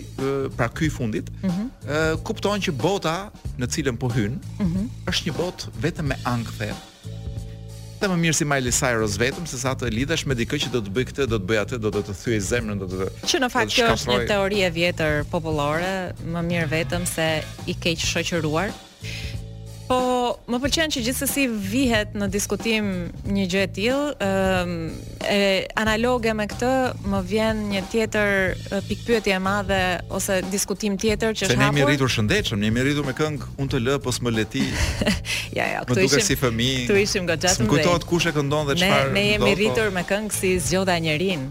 [0.57, 2.23] pra ky fundit mm -hmm.
[2.25, 3.17] kupton që bota
[3.59, 4.87] në cilën po hyn mm -hmm.
[5.13, 6.71] është një botë vetëm me ankthe.
[8.03, 10.81] Dhe më mirë si Miley Cyrus vetëm se sa të lidhesh me dikë që do
[10.87, 13.27] të bëj këtë, do të bëj atë, do të të thyej zemrën, do të të
[13.33, 15.93] Që në fakt kjo është një teori e vjetër popullore,
[16.33, 17.27] më mirë vetëm se
[17.67, 18.71] i keq shoqëruar.
[19.89, 19.99] Po,
[20.51, 22.91] më pëlqen që gjithsesi vihet në diskutim
[23.35, 24.75] një gjë e tillë, ëm
[25.23, 25.39] e
[25.81, 26.71] analoge me këtë
[27.13, 28.33] më vjen një tjetër
[28.89, 29.81] pikpyetje e madhe
[30.15, 31.63] ose diskutim tjetër që është hapur.
[31.63, 34.65] Ne kemi rritur shëndetshëm, ne kemi rritur me këngë Unë të lë pos më leti.
[35.57, 36.29] ja, ja, këtu ishim.
[36.31, 37.71] Si fëmi, këtu ishim goxhat më.
[37.75, 39.11] Kujtohet kush e këndon dhe çfarë.
[39.13, 39.55] Ne ne jemi po.
[39.63, 41.47] rritur me këngë si zgjodha njërin.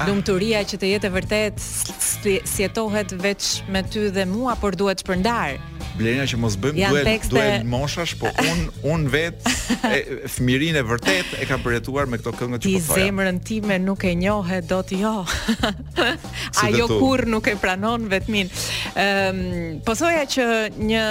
[0.00, 0.06] Ah.
[0.08, 5.04] Lumturia që të jetë vërtet si jetohet veç me ty dhe mua, por duhet të
[5.04, 5.58] shpërndar.
[6.00, 7.34] Blerina që mos bëjmë duhet tekste...
[7.36, 8.60] duhet moshash, po un
[8.92, 9.36] un vet
[10.34, 12.86] fëmirin e vërtet e kam përjetuar me këto këngë që po thoja.
[12.86, 15.12] Ti zemrën time nuk e njohe dot jo.
[16.60, 18.48] Si Ajo kur nuk e pranon vetmin.
[18.94, 19.96] Ëm um, po
[20.30, 20.46] që
[20.80, 21.02] një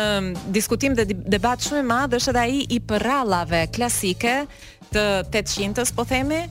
[0.56, 4.36] diskutim dhe debat shumë i madh është edhe ai i përrallave klasike
[4.94, 6.42] të 800-s, po themi,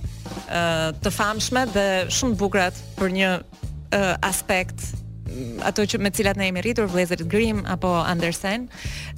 [1.02, 3.30] të famshme dhe shumë bukrat për një
[4.30, 4.86] aspekt
[5.62, 8.66] ato që me cilat ne jemi rritur, vëllezërit Grimm apo Andersen,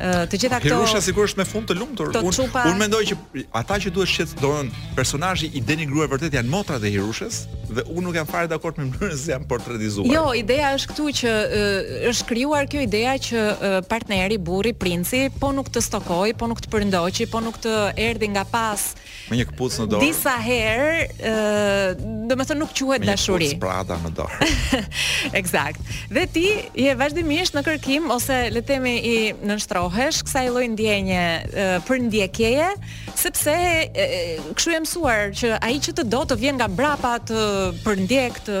[0.00, 2.08] të gjitha këto Hirusha sigurisht është me fund të lumtur.
[2.10, 2.64] Unë qupa...
[2.68, 6.82] unë mendoj që ata që duhet shqet, do të personazhi i Grua vërtet janë motrat
[6.82, 7.42] e Hirushës
[7.74, 10.06] dhe unë nuk jam fare dakord me mënyrën se janë portretizuar.
[10.10, 15.26] Jo, ideja është këtu që uh, është krijuar kjo ideja që uh, partneri, burri, princi,
[15.40, 18.86] po nuk të stokoj, po nuk të përndoqi, po nuk të erdhi nga pas
[19.30, 20.04] me një kputcë në dorë.
[20.04, 21.30] Disa herë, ë,
[21.96, 23.46] të domethënë nuk quhet dashuri.
[23.54, 24.48] Me sprada në dorë.
[25.40, 25.80] Eksakt.
[26.12, 26.46] Dhe ti
[26.84, 29.16] je vazhdimisht në kërkim ose le të themi i
[29.46, 31.22] nënshtroj ndohesh kësaj lloj ndjenje
[31.84, 32.68] për ndjekjeje,
[33.20, 33.54] sepse
[34.56, 37.42] kshu e mësuar që ai që të do të vjen nga brapa të
[37.84, 38.60] për ndjek të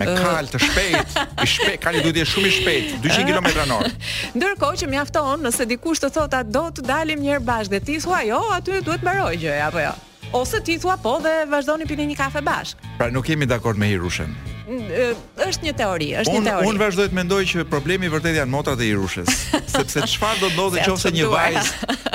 [0.00, 3.66] me kal të shpejt, i shpejt, kanë duhet të jetë shumë i shpejt, 200 kilometra
[3.68, 3.92] në orë.
[4.38, 8.00] Ndërkohë që mjafton nëse dikush të thotë do të dalim një herë bashkë dhe ti
[8.06, 9.92] thua jo, aty duhet mbaroj gjë apo jo.
[10.40, 12.94] Ose ti thua po dhe vazhdoni pini një kafe bashkë.
[12.98, 16.66] Pra nuk jemi dakord me Hirushën është një teori, është un, një teori.
[16.70, 19.28] Unë vazhdoj të mendoj që problemi vërtet janë motrat e Hirushës,
[19.72, 21.72] sepse çfarë do të ndodhë nëse një vajz,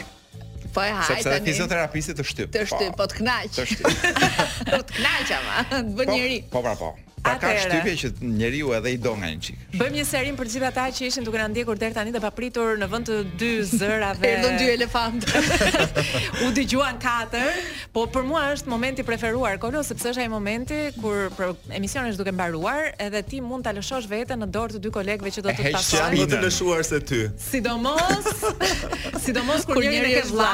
[0.74, 2.56] Po e hajtë Sepse Se fizioterapisi të shtypë.
[2.56, 3.54] Të shtypë, po të knaqë.
[3.60, 4.12] Të shtyp.
[4.24, 4.36] Po,
[4.72, 6.40] po të knaqë po ama, të njëri.
[6.56, 6.94] Po pra po.
[7.24, 9.60] Pa ka shtypje që njeriu edhe i do nga një çik.
[9.80, 12.74] Bëjmë një serim për gjitha ta që ishin duke na ndjekur deri tani dhe papritur
[12.82, 14.32] në vend të dy zërave.
[14.44, 15.44] në dy elefantë.
[16.44, 17.62] U dëgjuan katër,
[17.96, 22.36] po për mua është momenti preferuar kolo sepse është ai momenti kur për është duke
[22.36, 25.58] mbaruar, edhe ti mund ta lëshosh veten në dorë të dy kolegëve që do të
[25.62, 27.22] të Ai janë më të lëshuar se ty.
[27.50, 28.32] Sidomos,
[29.24, 30.52] sidomos kur njëri ke vlla.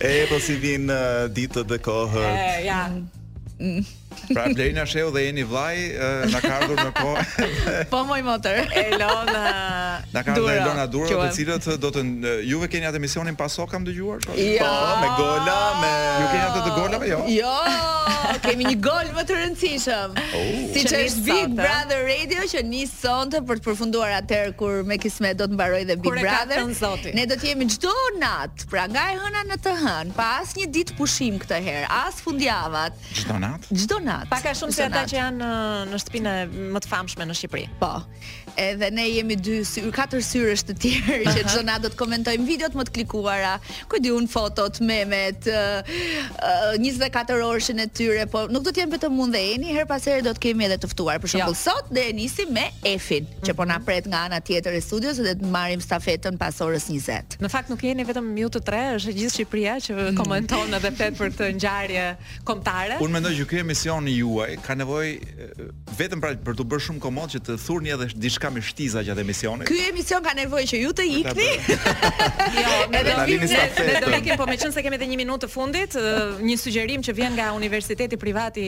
[0.00, 2.44] E po si vin uh, ditët dhe kohët.
[2.64, 2.86] Ja.
[3.60, 3.82] Mm.
[4.32, 5.94] Pra Blerina Sheu dhe jeni vllai
[6.32, 7.48] na ka ardhur në kohë.
[7.92, 8.58] Po moj motor.
[8.76, 9.42] Elona.
[10.14, 12.02] Na ka ardhur Elona Dura, të cilët do të
[12.48, 14.22] juve keni atë emisionin pas so kam dëgjuar.
[14.24, 14.68] Po, po,
[15.02, 17.18] me gola, me Ju keni atë të gola jo?
[17.34, 17.54] Jo,
[18.44, 20.14] kemi një gol më të rëndësishëm.
[20.38, 20.62] Oh.
[20.74, 25.38] Si është Big Brother Radio që nis sonte për të përfunduar atë kur me kismet
[25.40, 26.64] do të mbaroj dhe Big Brother.
[27.18, 27.92] Ne do të jemi çdo
[28.22, 32.20] nat, pra nga e hëna në të hën, pa asnjë ditë pushim këtë herë, as
[32.24, 32.96] fundjavat.
[33.22, 33.68] Çdo nat?
[33.74, 34.28] Çdo donat.
[34.30, 36.34] Pak a shumë se ata që janë uh, në shtëpinë
[36.76, 37.66] më të famshme në Shqipëri.
[37.80, 37.90] Po.
[38.58, 42.46] Edhe ne jemi dy syr, katër syresh të tjerë që çdo natë do të komentojmë
[42.48, 43.52] videot më të klikuara,
[43.90, 45.80] ku di un fotot, memet, uh,
[46.38, 49.86] uh, 24 orëshën e tyre, po nuk do të jenë vetëm unë dhe Eni, her
[49.90, 51.20] pas here do të kemi edhe të ftuar.
[51.22, 51.76] Për shembull, jo.
[51.76, 53.86] sot do e nisim me Efin, që po na mhm.
[53.86, 57.38] pret nga ana tjetër e studios dhe të marrim stafetën pas orës 20.
[57.44, 60.18] Në fakt nuk jeni vetëm ju të tre, është gjithë Shqipëria që mhm.
[60.18, 62.04] komenton edhe për këtë ngjarje
[62.48, 62.98] kombëtare.
[63.06, 65.12] Unë mendoj që ky emocioni juaj ka nevojë
[65.98, 69.22] vetëm pra për të bërë shumë komod që të thurni edhe diçka me shtiza gjatë
[69.24, 69.68] emisionit.
[69.68, 71.50] Ky emision ka nevojë që ju të ikni.
[72.58, 73.44] Jo, ne do të ikim.
[73.48, 75.96] Ne do të ikim, meqense po kemi edhe 1 minutë të fundit,
[76.48, 78.66] një sugjerim që vjen nga Universiteti Privat i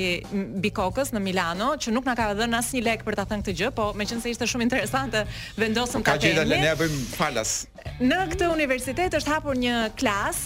[0.62, 3.71] Bikokës në Milano, që nuk na ka dhënë asnjë lek për ta thënë këtë gjë,
[3.79, 5.25] po meqense ishte shumë interesante,
[5.61, 6.51] vendosëm ka të kemi.
[6.55, 7.57] Ne ja bëjmë falas.
[8.05, 10.43] Në këtë universitet është hapur një klas,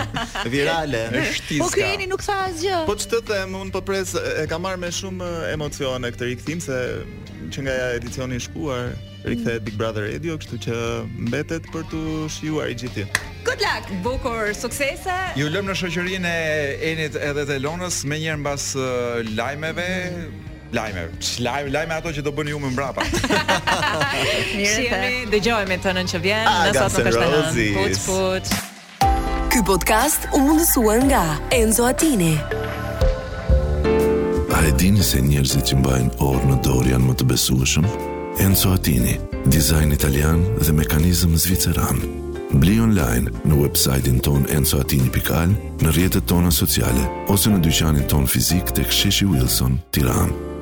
[0.54, 1.04] virale.
[1.62, 2.84] po ky jeni nuk tha asgjë.
[2.90, 6.80] Po ç'të them, un po pres e ka marr me shumë emocione këtë rikthim se
[7.54, 8.94] që nga edicioni i shkuar
[9.24, 9.68] rikthehet mm.
[9.70, 10.78] Big Brother Radio, kështu që
[11.30, 12.04] mbetet për të
[12.38, 13.06] shijuar i gjithë.
[13.48, 15.18] Good luck, bukur suksese.
[15.40, 18.68] Ju lëm në shoqërinë e Enit edhe të Elonës, më njëherë mbas
[19.38, 20.43] lajmeve, mm
[20.74, 21.06] lajme.
[21.40, 23.06] Lajme, lajme ato që do bëni ju më mbrapa.
[24.58, 27.68] Mirë se jemi, dëgjohemi të nën që vjen, na sa të e në.
[27.78, 28.54] Put put.
[29.54, 31.24] Ky podcast u mundësua nga
[31.60, 32.34] Enzo Attini.
[34.54, 37.88] A e dini se njerëzit që mbajnë orë në dorë janë më të besueshëm?
[38.42, 39.18] Enzo Attini,
[39.54, 42.00] dizajn italian dhe mekanizëm zviceran.
[42.62, 47.02] Bli online në websajtin ton enzoatini.al, në rjetët tona sociale,
[47.34, 50.53] ose në dyqanin ton fizik të ksheshi Wilson, tiranë.